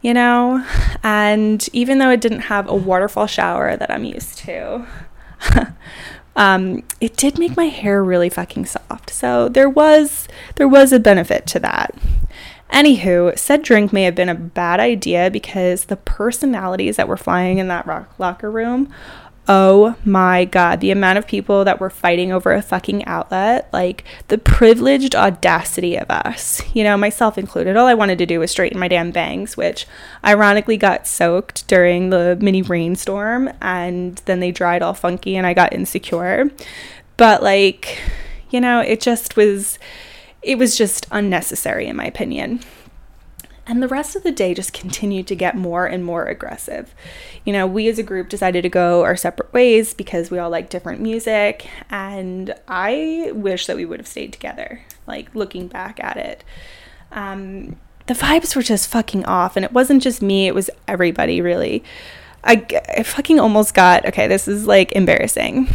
you 0.01 0.13
know? 0.13 0.65
And 1.03 1.67
even 1.73 1.99
though 1.99 2.09
it 2.09 2.21
didn't 2.21 2.41
have 2.41 2.67
a 2.67 2.75
waterfall 2.75 3.27
shower 3.27 3.77
that 3.77 3.91
I'm 3.91 4.03
used 4.03 4.37
to, 4.39 4.87
um, 6.35 6.83
it 6.99 7.17
did 7.17 7.37
make 7.37 7.57
my 7.57 7.65
hair 7.65 8.03
really 8.03 8.29
fucking 8.29 8.65
soft. 8.65 9.09
So 9.09 9.49
there 9.49 9.69
was 9.69 10.27
there 10.55 10.67
was 10.67 10.91
a 10.91 10.99
benefit 10.99 11.45
to 11.47 11.59
that. 11.59 11.95
Anywho, 12.71 13.37
said 13.37 13.63
drink 13.63 13.91
may 13.91 14.03
have 14.03 14.15
been 14.15 14.29
a 14.29 14.35
bad 14.35 14.79
idea 14.79 15.29
because 15.29 15.85
the 15.85 15.97
personalities 15.97 16.95
that 16.95 17.07
were 17.07 17.17
flying 17.17 17.57
in 17.57 17.67
that 17.67 17.85
rock 17.85 18.17
locker 18.17 18.49
room 18.49 18.91
Oh 19.53 19.97
my 20.05 20.45
god, 20.45 20.79
the 20.79 20.91
amount 20.91 21.17
of 21.17 21.27
people 21.27 21.65
that 21.65 21.81
were 21.81 21.89
fighting 21.89 22.31
over 22.31 22.53
a 22.53 22.61
fucking 22.61 23.03
outlet, 23.03 23.67
like 23.73 24.05
the 24.29 24.37
privileged 24.37 25.13
audacity 25.13 25.97
of 25.97 26.09
us, 26.09 26.61
you 26.73 26.85
know, 26.85 26.95
myself 26.95 27.37
included. 27.37 27.75
All 27.75 27.85
I 27.85 27.93
wanted 27.93 28.17
to 28.19 28.25
do 28.25 28.39
was 28.39 28.49
straighten 28.49 28.79
my 28.79 28.87
damn 28.87 29.11
bangs, 29.11 29.57
which 29.57 29.85
ironically 30.25 30.77
got 30.77 31.05
soaked 31.05 31.67
during 31.67 32.11
the 32.11 32.37
mini 32.39 32.61
rainstorm 32.61 33.51
and 33.61 34.15
then 34.19 34.39
they 34.39 34.51
dried 34.51 34.81
all 34.81 34.93
funky 34.93 35.35
and 35.35 35.45
I 35.45 35.53
got 35.53 35.73
insecure. 35.73 36.49
But 37.17 37.43
like, 37.43 37.99
you 38.51 38.61
know, 38.61 38.79
it 38.79 39.01
just 39.01 39.35
was 39.35 39.77
it 40.41 40.57
was 40.57 40.77
just 40.77 41.07
unnecessary 41.11 41.87
in 41.87 41.97
my 41.97 42.05
opinion. 42.05 42.61
And 43.67 43.81
the 43.81 43.87
rest 43.87 44.15
of 44.15 44.23
the 44.23 44.31
day 44.31 44.53
just 44.53 44.73
continued 44.73 45.27
to 45.27 45.35
get 45.35 45.55
more 45.55 45.85
and 45.85 46.03
more 46.03 46.25
aggressive. 46.25 46.95
You 47.45 47.53
know, 47.53 47.67
we 47.67 47.87
as 47.87 47.99
a 47.99 48.03
group 48.03 48.27
decided 48.27 48.63
to 48.63 48.69
go 48.69 49.03
our 49.03 49.15
separate 49.15 49.53
ways 49.53 49.93
because 49.93 50.31
we 50.31 50.39
all 50.39 50.49
like 50.49 50.69
different 50.69 50.99
music. 50.99 51.69
And 51.89 52.55
I 52.67 53.31
wish 53.33 53.67
that 53.67 53.75
we 53.75 53.85
would 53.85 53.99
have 53.99 54.07
stayed 54.07 54.33
together, 54.33 54.81
like 55.05 55.33
looking 55.35 55.67
back 55.67 56.03
at 56.03 56.17
it. 56.17 56.43
Um, 57.11 57.77
the 58.07 58.15
vibes 58.15 58.55
were 58.55 58.63
just 58.63 58.89
fucking 58.89 59.25
off. 59.25 59.55
And 59.55 59.63
it 59.63 59.71
wasn't 59.71 60.01
just 60.01 60.21
me, 60.21 60.47
it 60.47 60.55
was 60.55 60.69
everybody, 60.87 61.39
really. 61.39 61.83
I, 62.43 62.65
I 62.97 63.03
fucking 63.03 63.39
almost 63.39 63.75
got 63.75 64.03
okay 64.07 64.27
this 64.27 64.47
is 64.47 64.65
like 64.65 64.91
embarrassing 64.93 65.67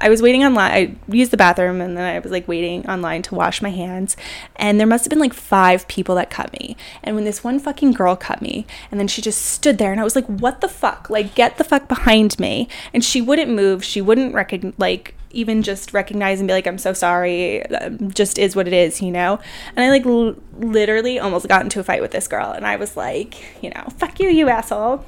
i 0.00 0.08
was 0.08 0.22
waiting 0.22 0.44
online 0.44 0.70
i 0.72 1.12
used 1.12 1.30
the 1.30 1.36
bathroom 1.36 1.80
and 1.80 1.96
then 1.96 2.04
i 2.04 2.18
was 2.18 2.32
like 2.32 2.46
waiting 2.48 2.88
online 2.88 3.22
to 3.22 3.34
wash 3.34 3.62
my 3.62 3.70
hands. 3.70 4.16
And 4.56 4.78
there 4.78 4.86
must 4.86 5.04
have 5.04 5.10
been 5.10 5.18
like 5.18 5.34
five 5.34 5.86
people 5.88 6.14
that 6.16 6.30
cut 6.30 6.52
me. 6.52 6.76
And 7.02 7.14
when 7.14 7.24
this 7.24 7.44
one 7.44 7.58
fucking 7.58 7.92
girl 7.92 8.16
cut 8.16 8.42
me 8.42 8.66
and 8.90 8.98
then 8.98 9.08
she 9.08 9.22
just 9.22 9.42
stood 9.42 9.78
there 9.78 9.92
and 9.92 10.00
i 10.00 10.04
was 10.04 10.16
like 10.16 10.26
what 10.26 10.60
the 10.60 10.68
fuck? 10.68 11.08
Like 11.10 11.34
get 11.34 11.58
the 11.58 11.64
fuck 11.64 11.88
behind 11.88 12.38
me. 12.38 12.68
And 12.92 13.04
she 13.04 13.20
wouldn't 13.20 13.50
move. 13.50 13.84
She 13.84 14.00
wouldn't 14.00 14.34
recognize 14.34 14.74
like 14.78 15.14
even 15.30 15.62
just 15.62 15.92
recognize 15.92 16.40
and 16.40 16.48
be 16.48 16.54
like 16.54 16.66
i'm 16.66 16.78
so 16.78 16.92
sorry. 16.92 17.64
Um, 17.66 18.10
just 18.10 18.38
is 18.38 18.56
what 18.56 18.66
it 18.66 18.72
is 18.72 19.00
you 19.00 19.10
know? 19.10 19.38
And 19.76 19.84
i 19.84 19.90
like 19.90 20.06
l- 20.06 20.36
literally 20.58 21.18
almost 21.18 21.48
got 21.48 21.62
into 21.62 21.80
a 21.80 21.84
fight 21.84 22.02
with 22.02 22.12
this 22.12 22.28
girl. 22.28 22.50
And 22.50 22.66
i 22.66 22.76
was 22.76 22.96
like 22.96 23.62
you 23.62 23.70
know 23.70 23.84
fuck 23.98 24.18
you 24.20 24.28
you 24.28 24.48
asshole 24.48 25.04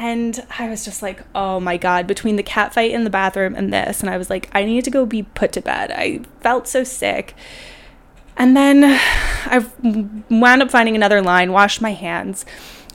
and 0.00 0.44
I 0.58 0.68
was 0.68 0.84
just 0.84 1.02
like, 1.02 1.22
oh 1.34 1.60
my 1.60 1.76
God, 1.76 2.06
between 2.06 2.36
the 2.36 2.42
cat 2.42 2.74
fight 2.74 2.90
in 2.90 3.04
the 3.04 3.10
bathroom 3.10 3.54
and 3.54 3.72
this. 3.72 4.00
And 4.00 4.10
I 4.10 4.16
was 4.16 4.30
like, 4.30 4.48
I 4.52 4.64
need 4.64 4.84
to 4.84 4.90
go 4.90 5.06
be 5.06 5.22
put 5.22 5.52
to 5.52 5.60
bed. 5.60 5.90
I 5.92 6.20
felt 6.40 6.66
so 6.66 6.84
sick. 6.84 7.34
And 8.36 8.56
then 8.56 8.84
I 9.46 9.64
wound 10.30 10.62
up 10.62 10.70
finding 10.70 10.96
another 10.96 11.22
line, 11.22 11.52
washed 11.52 11.80
my 11.80 11.92
hands. 11.92 12.44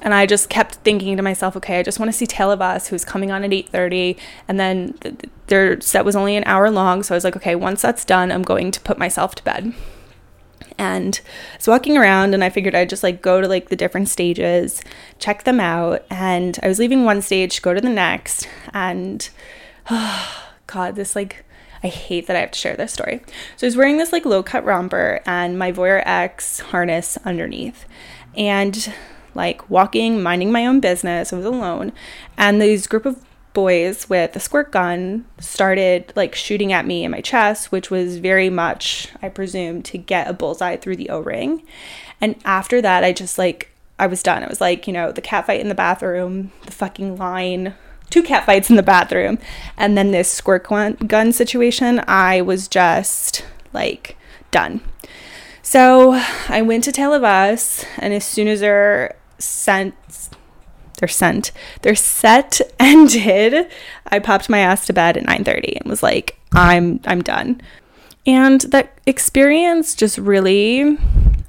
And 0.01 0.13
I 0.13 0.25
just 0.25 0.49
kept 0.49 0.75
thinking 0.75 1.15
to 1.15 1.23
myself, 1.23 1.55
okay, 1.55 1.79
I 1.79 1.83
just 1.83 1.97
want 1.97 2.11
to 2.11 2.17
see 2.17 2.25
Tale 2.25 2.51
Of 2.51 2.61
Us, 2.61 2.87
who's 2.87 3.05
coming 3.05 3.31
on 3.31 3.45
at 3.45 3.51
8.30. 3.51 4.19
And 4.49 4.59
then 4.59 4.97
their 5.47 5.79
set 5.79 6.03
was 6.03 6.15
only 6.15 6.35
an 6.35 6.43
hour 6.45 6.69
long. 6.69 7.03
So 7.03 7.15
I 7.15 7.17
was 7.17 7.23
like, 7.23 7.37
okay, 7.37 7.55
once 7.55 7.81
that's 7.81 8.03
done, 8.03 8.29
I'm 8.29 8.41
going 8.41 8.71
to 8.71 8.81
put 8.81 8.97
myself 8.97 9.33
to 9.35 9.43
bed 9.43 9.73
and 10.77 11.19
I 11.53 11.57
was 11.57 11.67
walking 11.67 11.97
around 11.97 12.33
and 12.33 12.43
I 12.43 12.49
figured 12.49 12.75
I'd 12.75 12.89
just 12.89 13.03
like 13.03 13.21
go 13.21 13.41
to 13.41 13.47
like 13.47 13.69
the 13.69 13.75
different 13.75 14.09
stages, 14.09 14.81
check 15.19 15.43
them 15.43 15.59
out. 15.59 16.05
And 16.09 16.59
I 16.63 16.67
was 16.67 16.79
leaving 16.79 17.05
one 17.05 17.21
stage, 17.21 17.61
go 17.61 17.73
to 17.73 17.81
the 17.81 17.89
next, 17.89 18.47
and 18.73 19.27
oh, 19.89 20.49
God, 20.67 20.95
this 20.95 21.15
like 21.15 21.45
I 21.83 21.87
hate 21.87 22.27
that 22.27 22.37
I 22.37 22.39
have 22.39 22.51
to 22.51 22.59
share 22.59 22.77
this 22.77 22.93
story. 22.93 23.21
So 23.57 23.67
I 23.67 23.67
was 23.67 23.75
wearing 23.77 23.97
this 23.97 24.13
like 24.13 24.25
low 24.25 24.41
cut 24.41 24.63
romper 24.63 25.21
and 25.25 25.59
my 25.59 25.71
Voyeur 25.71 26.01
X 26.05 26.59
harness 26.59 27.17
underneath. 27.25 27.85
And 28.35 28.93
like 29.35 29.69
walking, 29.69 30.23
minding 30.23 30.51
my 30.51 30.65
own 30.65 30.79
business. 30.79 31.33
I 31.33 31.37
was 31.37 31.45
alone. 31.45 31.91
And 32.37 32.61
these 32.61 32.87
group 32.87 33.05
of 33.05 33.23
boys 33.53 34.09
with 34.09 34.35
a 34.35 34.39
squirt 34.39 34.71
gun 34.71 35.25
started 35.39 36.11
like 36.15 36.35
shooting 36.35 36.73
at 36.73 36.85
me 36.85 37.03
in 37.03 37.11
my 37.11 37.21
chest, 37.21 37.71
which 37.71 37.91
was 37.91 38.17
very 38.17 38.49
much, 38.49 39.09
I 39.21 39.29
presume, 39.29 39.81
to 39.83 39.97
get 39.97 40.27
a 40.27 40.33
bullseye 40.33 40.77
through 40.77 40.97
the 40.97 41.09
O 41.09 41.19
ring. 41.19 41.63
And 42.19 42.35
after 42.45 42.81
that, 42.81 43.03
I 43.03 43.13
just 43.13 43.37
like, 43.37 43.69
I 43.99 44.07
was 44.07 44.23
done. 44.23 44.43
It 44.43 44.49
was 44.49 44.61
like, 44.61 44.87
you 44.87 44.93
know, 44.93 45.11
the 45.11 45.21
cat 45.21 45.45
fight 45.45 45.61
in 45.61 45.69
the 45.69 45.75
bathroom, 45.75 46.51
the 46.65 46.71
fucking 46.71 47.17
line, 47.17 47.75
two 48.09 48.23
cat 48.23 48.45
fights 48.45 48.69
in 48.69 48.75
the 48.75 48.83
bathroom, 48.83 49.39
and 49.77 49.97
then 49.97 50.11
this 50.11 50.31
squirt 50.31 50.67
gun 51.07 51.31
situation. 51.31 52.01
I 52.07 52.41
was 52.41 52.67
just 52.67 53.45
like 53.71 54.17
done. 54.51 54.81
So 55.61 56.21
I 56.49 56.61
went 56.61 56.83
to 56.85 56.91
Tale 56.91 57.13
Of 57.13 57.23
Us, 57.23 57.85
and 57.97 58.13
as 58.13 58.25
soon 58.25 58.47
as 58.47 58.59
they're 58.59 59.15
sent 59.39 59.95
their 60.97 61.07
scent, 61.07 61.51
their 61.81 61.95
set 61.95 62.61
ended, 62.79 63.67
I 64.07 64.19
popped 64.19 64.49
my 64.49 64.59
ass 64.59 64.85
to 64.87 64.93
bed 64.93 65.17
at 65.17 65.25
9:30 65.25 65.81
and 65.81 65.89
was 65.89 66.03
like, 66.03 66.37
I'm 66.51 66.99
I'm 67.05 67.21
done. 67.21 67.61
And 68.25 68.61
that 68.61 68.97
experience 69.05 69.95
just 69.95 70.17
really 70.17 70.97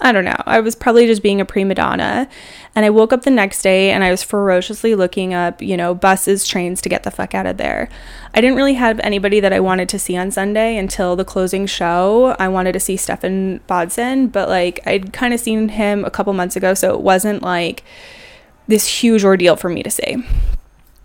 I 0.00 0.12
don't 0.12 0.24
know. 0.24 0.42
I 0.44 0.60
was 0.60 0.74
probably 0.74 1.06
just 1.06 1.22
being 1.22 1.40
a 1.40 1.44
prima 1.44 1.74
donna. 1.74 2.28
And 2.74 2.84
I 2.84 2.90
woke 2.90 3.12
up 3.12 3.22
the 3.22 3.30
next 3.30 3.62
day 3.62 3.92
and 3.92 4.02
I 4.02 4.10
was 4.10 4.22
ferociously 4.22 4.94
looking 4.94 5.32
up, 5.32 5.62
you 5.62 5.76
know, 5.76 5.94
buses, 5.94 6.46
trains 6.46 6.82
to 6.82 6.88
get 6.88 7.04
the 7.04 7.10
fuck 7.10 7.34
out 7.34 7.46
of 7.46 7.56
there. 7.56 7.88
I 8.34 8.40
didn't 8.40 8.56
really 8.56 8.74
have 8.74 8.98
anybody 9.00 9.38
that 9.40 9.52
I 9.52 9.60
wanted 9.60 9.88
to 9.90 9.98
see 9.98 10.16
on 10.16 10.32
Sunday 10.32 10.76
until 10.76 11.14
the 11.14 11.24
closing 11.24 11.66
show. 11.66 12.34
I 12.40 12.48
wanted 12.48 12.72
to 12.72 12.80
see 12.80 12.96
Stephan 12.96 13.60
Bodzin, 13.68 14.30
but 14.30 14.48
like 14.48 14.80
I'd 14.84 15.12
kind 15.12 15.32
of 15.32 15.38
seen 15.38 15.68
him 15.68 16.04
a 16.04 16.10
couple 16.10 16.32
months 16.32 16.56
ago, 16.56 16.74
so 16.74 16.92
it 16.92 17.00
wasn't 17.00 17.42
like 17.42 17.84
this 18.66 19.02
huge 19.02 19.24
ordeal 19.24 19.56
for 19.56 19.68
me 19.68 19.82
to 19.82 19.90
say. 19.90 20.16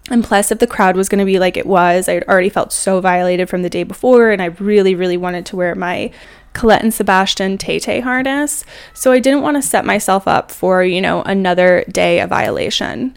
And 0.09 0.23
plus, 0.23 0.51
if 0.51 0.59
the 0.59 0.67
crowd 0.67 0.95
was 0.95 1.07
going 1.07 1.19
to 1.19 1.25
be 1.25 1.39
like 1.39 1.55
it 1.55 1.67
was, 1.67 2.09
I 2.09 2.13
had 2.13 2.23
already 2.23 2.49
felt 2.49 2.73
so 2.73 2.99
violated 2.99 3.47
from 3.47 3.61
the 3.61 3.69
day 3.69 3.83
before, 3.83 4.31
and 4.31 4.41
I 4.41 4.45
really, 4.45 4.95
really 4.95 5.17
wanted 5.17 5.45
to 5.47 5.55
wear 5.55 5.75
my 5.75 6.11
Colette 6.53 6.81
and 6.81 6.93
Sebastian 6.93 7.57
Tay 7.57 7.79
Tay 7.79 7.99
harness. 7.99 8.63
So 8.93 9.11
I 9.11 9.19
didn't 9.19 9.41
want 9.41 9.57
to 9.57 9.61
set 9.61 9.85
myself 9.85 10.27
up 10.27 10.51
for, 10.51 10.83
you 10.83 10.99
know, 10.99 11.21
another 11.23 11.85
day 11.91 12.19
of 12.21 12.29
violation. 12.29 13.15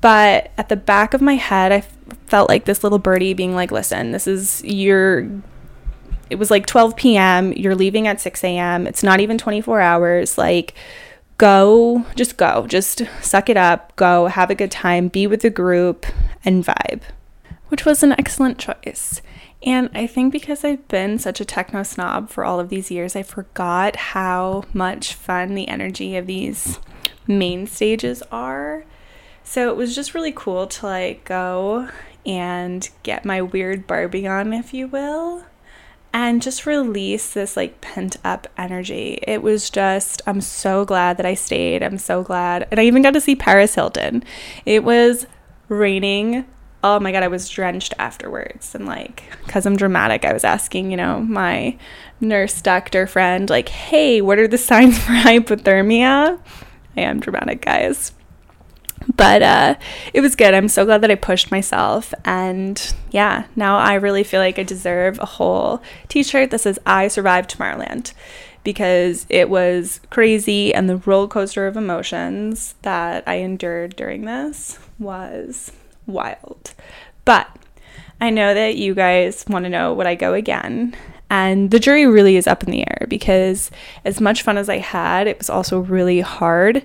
But 0.00 0.52
at 0.56 0.68
the 0.68 0.76
back 0.76 1.12
of 1.12 1.20
my 1.20 1.34
head, 1.34 1.72
I 1.72 1.82
felt 2.26 2.48
like 2.48 2.64
this 2.64 2.84
little 2.84 2.98
birdie 2.98 3.34
being 3.34 3.54
like, 3.54 3.70
listen, 3.72 4.12
this 4.12 4.26
is 4.26 4.62
your. 4.64 5.28
It 6.30 6.38
was 6.38 6.48
like 6.48 6.66
12 6.66 6.94
p.m. 6.94 7.52
You're 7.54 7.74
leaving 7.74 8.06
at 8.06 8.20
6 8.20 8.44
a.m. 8.44 8.86
It's 8.86 9.02
not 9.02 9.18
even 9.18 9.36
24 9.36 9.80
hours. 9.80 10.38
Like, 10.38 10.74
go, 11.40 12.04
just 12.16 12.36
go, 12.36 12.66
just 12.66 13.02
suck 13.22 13.48
it 13.48 13.56
up, 13.56 13.96
go, 13.96 14.26
have 14.26 14.50
a 14.50 14.54
good 14.54 14.70
time, 14.70 15.08
be 15.08 15.26
with 15.26 15.40
the 15.40 15.48
group, 15.48 16.04
and 16.44 16.62
vibe, 16.62 17.00
which 17.68 17.86
was 17.86 18.02
an 18.02 18.12
excellent 18.12 18.58
choice. 18.58 19.22
And 19.62 19.88
I 19.94 20.06
think 20.06 20.32
because 20.32 20.64
I've 20.64 20.86
been 20.88 21.18
such 21.18 21.40
a 21.40 21.46
techno 21.46 21.82
snob 21.82 22.28
for 22.28 22.44
all 22.44 22.60
of 22.60 22.68
these 22.68 22.90
years, 22.90 23.16
I 23.16 23.22
forgot 23.22 23.96
how 23.96 24.64
much 24.74 25.14
fun 25.14 25.54
the 25.54 25.66
energy 25.66 26.14
of 26.14 26.26
these 26.26 26.78
main 27.26 27.66
stages 27.66 28.22
are. 28.30 28.84
So 29.42 29.70
it 29.70 29.76
was 29.76 29.94
just 29.94 30.12
really 30.12 30.32
cool 30.32 30.66
to 30.66 30.86
like 30.86 31.24
go 31.24 31.88
and 32.26 32.86
get 33.02 33.24
my 33.24 33.40
weird 33.40 33.86
Barbie 33.86 34.28
on, 34.28 34.52
if 34.52 34.74
you 34.74 34.88
will 34.88 35.46
and 36.12 36.42
just 36.42 36.66
release 36.66 37.32
this 37.32 37.56
like 37.56 37.80
pent 37.80 38.16
up 38.24 38.48
energy. 38.56 39.18
It 39.26 39.42
was 39.42 39.70
just, 39.70 40.22
I'm 40.26 40.40
so 40.40 40.84
glad 40.84 41.16
that 41.16 41.26
I 41.26 41.34
stayed. 41.34 41.82
I'm 41.82 41.98
so 41.98 42.22
glad. 42.22 42.66
And 42.70 42.80
I 42.80 42.84
even 42.84 43.02
got 43.02 43.14
to 43.14 43.20
see 43.20 43.36
Paris 43.36 43.74
Hilton. 43.74 44.24
It 44.66 44.84
was 44.84 45.26
raining. 45.68 46.46
Oh 46.82 46.98
my 46.98 47.12
God, 47.12 47.22
I 47.22 47.28
was 47.28 47.48
drenched 47.48 47.94
afterwards. 47.98 48.74
And 48.74 48.86
like, 48.86 49.22
because 49.44 49.66
I'm 49.66 49.76
dramatic, 49.76 50.24
I 50.24 50.32
was 50.32 50.44
asking, 50.44 50.90
you 50.90 50.96
know, 50.96 51.20
my 51.20 51.76
nurse 52.20 52.60
doctor 52.60 53.06
friend, 53.06 53.48
like, 53.48 53.68
hey, 53.68 54.20
what 54.20 54.38
are 54.38 54.48
the 54.48 54.58
signs 54.58 54.98
for 54.98 55.12
hypothermia? 55.12 56.40
I 56.96 57.00
am 57.00 57.20
dramatic, 57.20 57.62
guys 57.62 58.12
but 59.16 59.42
uh, 59.42 59.74
it 60.12 60.20
was 60.20 60.36
good. 60.36 60.54
I'm 60.54 60.68
so 60.68 60.84
glad 60.84 61.00
that 61.02 61.10
I 61.10 61.14
pushed 61.14 61.50
myself. 61.50 62.12
And 62.24 62.94
yeah, 63.10 63.46
now 63.56 63.78
I 63.78 63.94
really 63.94 64.24
feel 64.24 64.40
like 64.40 64.58
I 64.58 64.62
deserve 64.62 65.18
a 65.18 65.26
whole 65.26 65.82
t 66.08 66.22
shirt 66.22 66.50
that 66.50 66.60
says 66.60 66.78
I 66.86 67.08
survived 67.08 67.50
Tomorrowland 67.50 68.12
because 68.62 69.26
it 69.30 69.48
was 69.48 70.00
crazy 70.10 70.74
and 70.74 70.88
the 70.88 70.98
roller 70.98 71.28
coaster 71.28 71.66
of 71.66 71.76
emotions 71.76 72.74
that 72.82 73.24
I 73.26 73.36
endured 73.36 73.96
during 73.96 74.26
this 74.26 74.78
was 74.98 75.72
wild. 76.06 76.74
But 77.24 77.48
I 78.20 78.30
know 78.30 78.52
that 78.52 78.76
you 78.76 78.94
guys 78.94 79.44
want 79.48 79.64
to 79.64 79.70
know 79.70 79.94
would 79.94 80.06
I 80.06 80.14
go 80.14 80.34
again? 80.34 80.94
And 81.30 81.70
the 81.70 81.78
jury 81.78 82.06
really 82.06 82.36
is 82.36 82.48
up 82.48 82.64
in 82.64 82.72
the 82.72 82.80
air 82.80 83.06
because 83.08 83.70
as 84.04 84.20
much 84.20 84.42
fun 84.42 84.58
as 84.58 84.68
I 84.68 84.78
had, 84.78 85.28
it 85.28 85.38
was 85.38 85.48
also 85.48 85.78
really 85.78 86.20
hard 86.20 86.84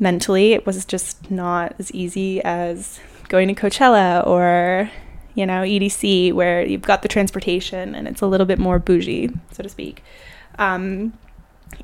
mentally 0.00 0.52
it 0.52 0.66
was 0.66 0.84
just 0.84 1.30
not 1.30 1.74
as 1.78 1.92
easy 1.92 2.42
as 2.42 2.98
going 3.28 3.46
to 3.48 3.54
Coachella 3.54 4.26
or 4.26 4.90
you 5.34 5.46
know, 5.46 5.62
EDC, 5.62 6.32
where 6.32 6.64
you've 6.64 6.82
got 6.82 7.02
the 7.02 7.08
transportation 7.08 7.94
and 7.94 8.08
it's 8.08 8.20
a 8.20 8.26
little 8.26 8.46
bit 8.46 8.58
more 8.58 8.78
bougie, 8.78 9.30
so 9.52 9.62
to 9.62 9.68
speak. 9.68 10.02
Um, 10.58 11.12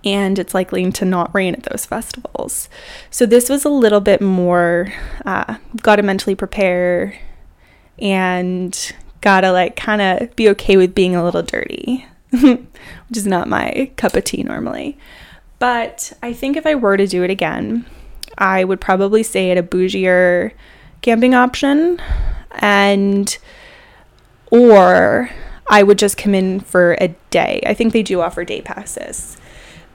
and 0.04 0.38
it's 0.38 0.54
likely 0.54 0.90
to 0.90 1.04
not 1.04 1.34
rain 1.34 1.54
at 1.54 1.62
those 1.64 1.86
festivals. 1.86 2.68
So 3.10 3.24
this 3.24 3.48
was 3.48 3.64
a 3.64 3.68
little 3.68 4.00
bit 4.00 4.20
more, 4.20 4.92
uh, 5.24 5.56
got 5.82 5.96
to 5.96 6.02
mentally 6.02 6.34
prepare 6.34 7.18
and 7.98 8.94
gotta 9.20 9.52
like 9.52 9.76
kind 9.76 10.02
of 10.02 10.36
be 10.36 10.48
okay 10.50 10.76
with 10.76 10.94
being 10.94 11.16
a 11.16 11.24
little 11.24 11.42
dirty, 11.42 12.06
which 12.30 12.66
is 13.16 13.26
not 13.26 13.48
my 13.48 13.90
cup 13.96 14.14
of 14.14 14.24
tea 14.24 14.42
normally. 14.42 14.98
But 15.58 16.12
I 16.22 16.32
think 16.32 16.56
if 16.56 16.66
I 16.66 16.74
were 16.74 16.96
to 16.96 17.06
do 17.06 17.22
it 17.22 17.30
again, 17.30 17.86
I 18.38 18.64
would 18.64 18.80
probably 18.80 19.22
say 19.22 19.50
at 19.50 19.58
a 19.58 19.62
bougier 19.62 20.52
camping 21.02 21.34
option 21.34 22.00
and 22.52 23.36
or 24.50 25.30
I 25.68 25.82
would 25.82 25.98
just 25.98 26.16
come 26.16 26.34
in 26.34 26.60
for 26.60 26.96
a 27.00 27.08
day. 27.30 27.62
I 27.66 27.74
think 27.74 27.92
they 27.92 28.02
do 28.02 28.20
offer 28.20 28.44
day 28.44 28.60
passes. 28.60 29.36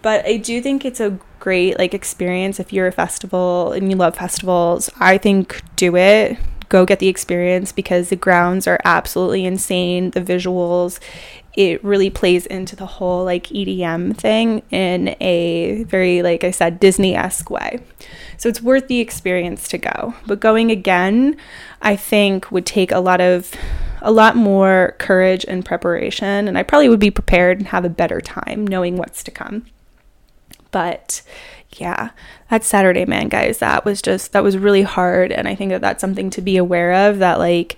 But 0.02 0.26
I 0.26 0.38
do 0.38 0.62
think 0.62 0.84
it's 0.84 1.00
a 1.00 1.20
great 1.40 1.78
like 1.78 1.94
experience 1.94 2.60
if 2.60 2.74
you're 2.74 2.88
a 2.88 2.92
festival 2.92 3.72
and 3.72 3.90
you 3.90 3.96
love 3.96 4.16
festivals. 4.16 4.90
I 5.00 5.18
think 5.18 5.62
do 5.76 5.96
it. 5.96 6.38
Go 6.70 6.86
get 6.86 7.00
the 7.00 7.08
experience 7.08 7.72
because 7.72 8.10
the 8.10 8.16
grounds 8.16 8.66
are 8.66 8.80
absolutely 8.86 9.46
insane. 9.46 10.12
The 10.12 10.22
visuals, 10.22 11.00
it 11.54 11.84
really 11.84 12.10
plays 12.10 12.46
into 12.46 12.76
the 12.76 12.86
whole 12.86 13.26
like 13.26 13.48
EDM 13.48 14.16
thing 14.16 14.64
in 14.72 15.16
a 15.20 15.84
very, 15.84 16.22
like 16.22 16.44
I 16.44 16.52
said, 16.52 16.80
Disney 16.80 17.16
esque 17.16 17.50
way. 17.50 17.80
So 18.38 18.48
it's 18.50 18.62
worth 18.62 18.88
the 18.88 19.00
experience 19.00 19.68
to 19.70 19.78
go. 19.78 20.16
But 20.26 20.40
going 20.40 20.72
again, 20.72 21.36
I 21.82 21.96
think 21.96 22.52
would 22.52 22.66
take 22.66 22.92
a 22.92 23.00
lot 23.00 23.22
of 23.22 23.54
a 24.02 24.12
lot 24.12 24.36
more 24.36 24.96
courage 24.98 25.46
and 25.48 25.64
preparation 25.64 26.48
and 26.48 26.58
I 26.58 26.64
probably 26.64 26.90
would 26.90 27.00
be 27.00 27.12
prepared 27.12 27.60
and 27.60 27.68
have 27.68 27.86
a 27.86 27.90
better 27.90 28.20
time 28.20 28.66
knowing 28.66 28.98
what's 28.98 29.24
to 29.26 29.32
come. 29.32 29.68
But 30.72 31.22
yeah, 31.78 32.10
that 32.50 32.64
Saturday, 32.64 33.06
man, 33.06 33.30
guys, 33.30 33.60
that 33.60 33.86
was 33.86 34.02
just 34.02 34.32
that 34.32 34.44
was 34.44 34.58
really 34.58 34.82
hard 34.82 35.32
and 35.32 35.48
I 35.48 35.54
think 35.54 35.70
that 35.70 35.82
that's 35.82 36.02
something 36.02 36.30
to 36.32 36.42
be 36.42 36.58
aware 36.58 37.10
of 37.10 37.20
that 37.20 37.38
like 37.38 37.78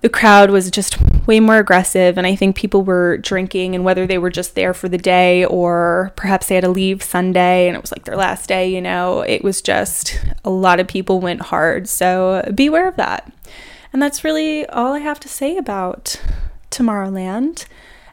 the 0.00 0.08
crowd 0.08 0.50
was 0.50 0.70
just 0.70 0.96
way 1.26 1.40
more 1.40 1.58
aggressive 1.58 2.16
and 2.16 2.26
i 2.26 2.36
think 2.36 2.54
people 2.54 2.82
were 2.82 3.18
drinking 3.18 3.74
and 3.74 3.84
whether 3.84 4.06
they 4.06 4.18
were 4.18 4.30
just 4.30 4.54
there 4.54 4.74
for 4.74 4.88
the 4.88 4.98
day 4.98 5.44
or 5.46 6.12
perhaps 6.16 6.46
they 6.46 6.54
had 6.54 6.64
to 6.64 6.70
leave 6.70 7.02
sunday 7.02 7.66
and 7.66 7.76
it 7.76 7.80
was 7.80 7.90
like 7.90 8.04
their 8.04 8.16
last 8.16 8.46
day 8.48 8.68
you 8.68 8.80
know 8.80 9.22
it 9.22 9.42
was 9.42 9.60
just 9.60 10.16
a 10.46 10.50
lot 10.50 10.80
of 10.80 10.86
people 10.86 11.20
went 11.20 11.42
hard. 11.42 11.88
So 11.88 12.48
beware 12.54 12.88
of 12.88 12.96
that. 12.96 13.30
And 13.92 14.00
that's 14.00 14.24
really 14.24 14.66
all 14.66 14.94
i 14.94 15.00
have 15.00 15.20
to 15.20 15.28
say 15.28 15.56
about 15.56 16.20
tomorrowland. 16.70 17.66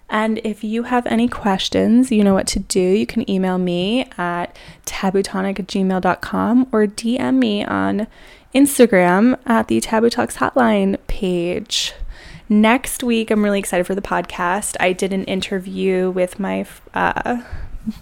And 0.10 0.40
if 0.44 0.64
you 0.64 0.84
have 0.84 1.08
any 1.08 1.28
questions, 1.28 2.12
you 2.12 2.24
know 2.24 2.34
what 2.34 2.48
to 2.48 2.60
do. 2.60 2.80
You 2.80 3.06
can 3.06 3.30
email 3.30 3.58
me 3.58 4.08
at 4.18 4.56
tabutonic 4.86 5.58
or 5.60 5.64
DM 5.64 7.36
me 7.36 7.66
on 7.66 8.08
Instagram 8.54 9.40
at 9.46 9.68
the 9.68 9.80
Taboo 9.82 10.10
Talks 10.10 10.38
Hotline 10.38 10.98
page. 11.08 11.94
Next 12.50 13.04
week, 13.04 13.32
I'm 13.32 13.44
really 13.44 13.60
excited 13.60 13.86
for 13.86 13.96
the 13.96 14.02
podcast. 14.02 14.76
I 14.80 14.94
did 14.94 15.14
an 15.14 15.24
interview 15.26 16.12
with 16.12 16.40
my 16.40 16.66
uh, 16.94 17.42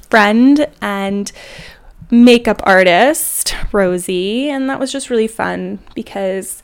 friend 0.09 0.67
and 0.81 1.31
makeup 2.09 2.61
artist, 2.63 3.55
Rosie, 3.71 4.49
and 4.49 4.69
that 4.69 4.79
was 4.79 4.91
just 4.91 5.09
really 5.09 5.27
fun 5.27 5.79
because 5.95 6.61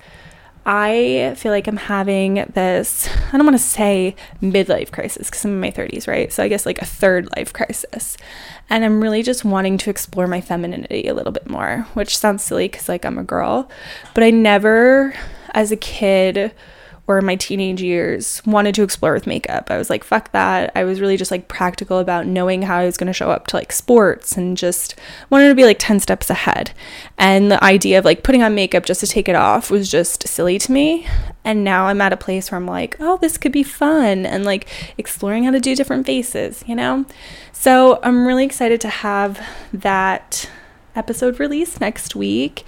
I 0.69 1.33
feel 1.37 1.53
like 1.53 1.65
I'm 1.65 1.77
having 1.77 2.45
this, 2.53 3.07
I 3.31 3.37
don't 3.37 3.45
want 3.45 3.57
to 3.57 3.63
say 3.63 4.17
midlife 4.43 4.91
crisis 4.91 5.29
because 5.29 5.45
I'm 5.45 5.51
in 5.53 5.61
my 5.61 5.71
30s, 5.71 6.09
right? 6.09 6.31
So 6.31 6.43
I 6.43 6.49
guess 6.49 6.65
like 6.65 6.81
a 6.81 6.85
third 6.85 7.29
life 7.37 7.53
crisis. 7.53 8.17
And 8.69 8.83
I'm 8.83 9.01
really 9.01 9.23
just 9.23 9.45
wanting 9.45 9.77
to 9.77 9.89
explore 9.89 10.27
my 10.27 10.41
femininity 10.41 11.07
a 11.07 11.13
little 11.13 11.31
bit 11.31 11.49
more, 11.49 11.87
which 11.93 12.17
sounds 12.17 12.43
silly 12.43 12.67
because 12.67 12.89
like 12.89 13.05
I'm 13.05 13.17
a 13.17 13.23
girl. 13.23 13.69
But 14.13 14.25
I 14.25 14.29
never, 14.29 15.13
as 15.51 15.71
a 15.71 15.77
kid, 15.77 16.51
or 17.07 17.17
in 17.17 17.25
my 17.25 17.35
teenage 17.37 17.81
years 17.81 18.41
wanted 18.45 18.75
to 18.75 18.83
explore 18.83 19.13
with 19.13 19.25
makeup. 19.25 19.71
I 19.71 19.77
was 19.77 19.89
like, 19.89 20.03
fuck 20.03 20.31
that. 20.33 20.73
I 20.75 20.83
was 20.83 20.99
really 20.99 21.15
just 21.15 21.31
like 21.31 21.47
practical 21.47 21.99
about 21.99 22.27
knowing 22.27 22.63
how 22.63 22.77
I 22.77 22.85
was 22.85 22.97
going 22.97 23.07
to 23.07 23.13
show 23.13 23.31
up 23.31 23.47
to 23.47 23.55
like 23.55 23.71
sports 23.71 24.35
and 24.35 24.57
just 24.57 24.93
wanted 25.29 25.47
to 25.47 25.55
be 25.55 25.63
like 25.63 25.77
10 25.79 26.01
steps 26.01 26.29
ahead. 26.29 26.71
And 27.17 27.49
the 27.49 27.63
idea 27.63 27.97
of 27.97 28.03
like 28.03 28.23
putting 28.23 28.43
on 28.43 28.55
makeup 28.55 28.85
just 28.85 28.99
to 28.99 29.07
take 29.07 29.29
it 29.29 29.35
off 29.35 29.71
was 29.71 29.89
just 29.89 30.27
silly 30.27 30.59
to 30.59 30.71
me. 30.71 31.07
And 31.45 31.63
now 31.63 31.87
I'm 31.87 32.01
at 32.01 32.11
a 32.11 32.17
place 32.17 32.51
where 32.51 32.59
I'm 32.59 32.67
like, 32.67 32.97
oh, 32.99 33.17
this 33.17 33.37
could 33.37 33.53
be 33.53 33.63
fun 33.63 34.25
and 34.25 34.43
like 34.43 34.67
exploring 34.97 35.45
how 35.45 35.51
to 35.51 35.61
do 35.61 35.77
different 35.77 36.05
faces, 36.05 36.61
you 36.67 36.75
know? 36.75 37.05
So 37.53 38.01
I'm 38.03 38.27
really 38.27 38.43
excited 38.43 38.81
to 38.81 38.89
have 38.89 39.41
that 39.71 40.49
episode 40.93 41.39
released 41.39 41.79
next 41.79 42.15
week 42.15 42.67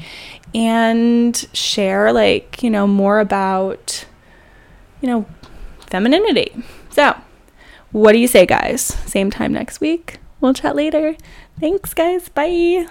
and 0.55 1.35
share 1.51 2.13
like, 2.13 2.63
you 2.63 2.69
know, 2.69 2.87
more 2.87 3.19
about 3.19 4.05
you 5.01 5.07
know, 5.07 5.25
femininity. 5.87 6.63
So, 6.89 7.15
what 7.91 8.13
do 8.13 8.19
you 8.19 8.27
say, 8.27 8.45
guys? 8.45 8.81
Same 8.81 9.31
time 9.31 9.53
next 9.53 9.81
week. 9.81 10.19
We'll 10.39 10.53
chat 10.53 10.75
later. 10.75 11.15
Thanks, 11.59 11.93
guys. 11.93 12.29
Bye. 12.29 12.87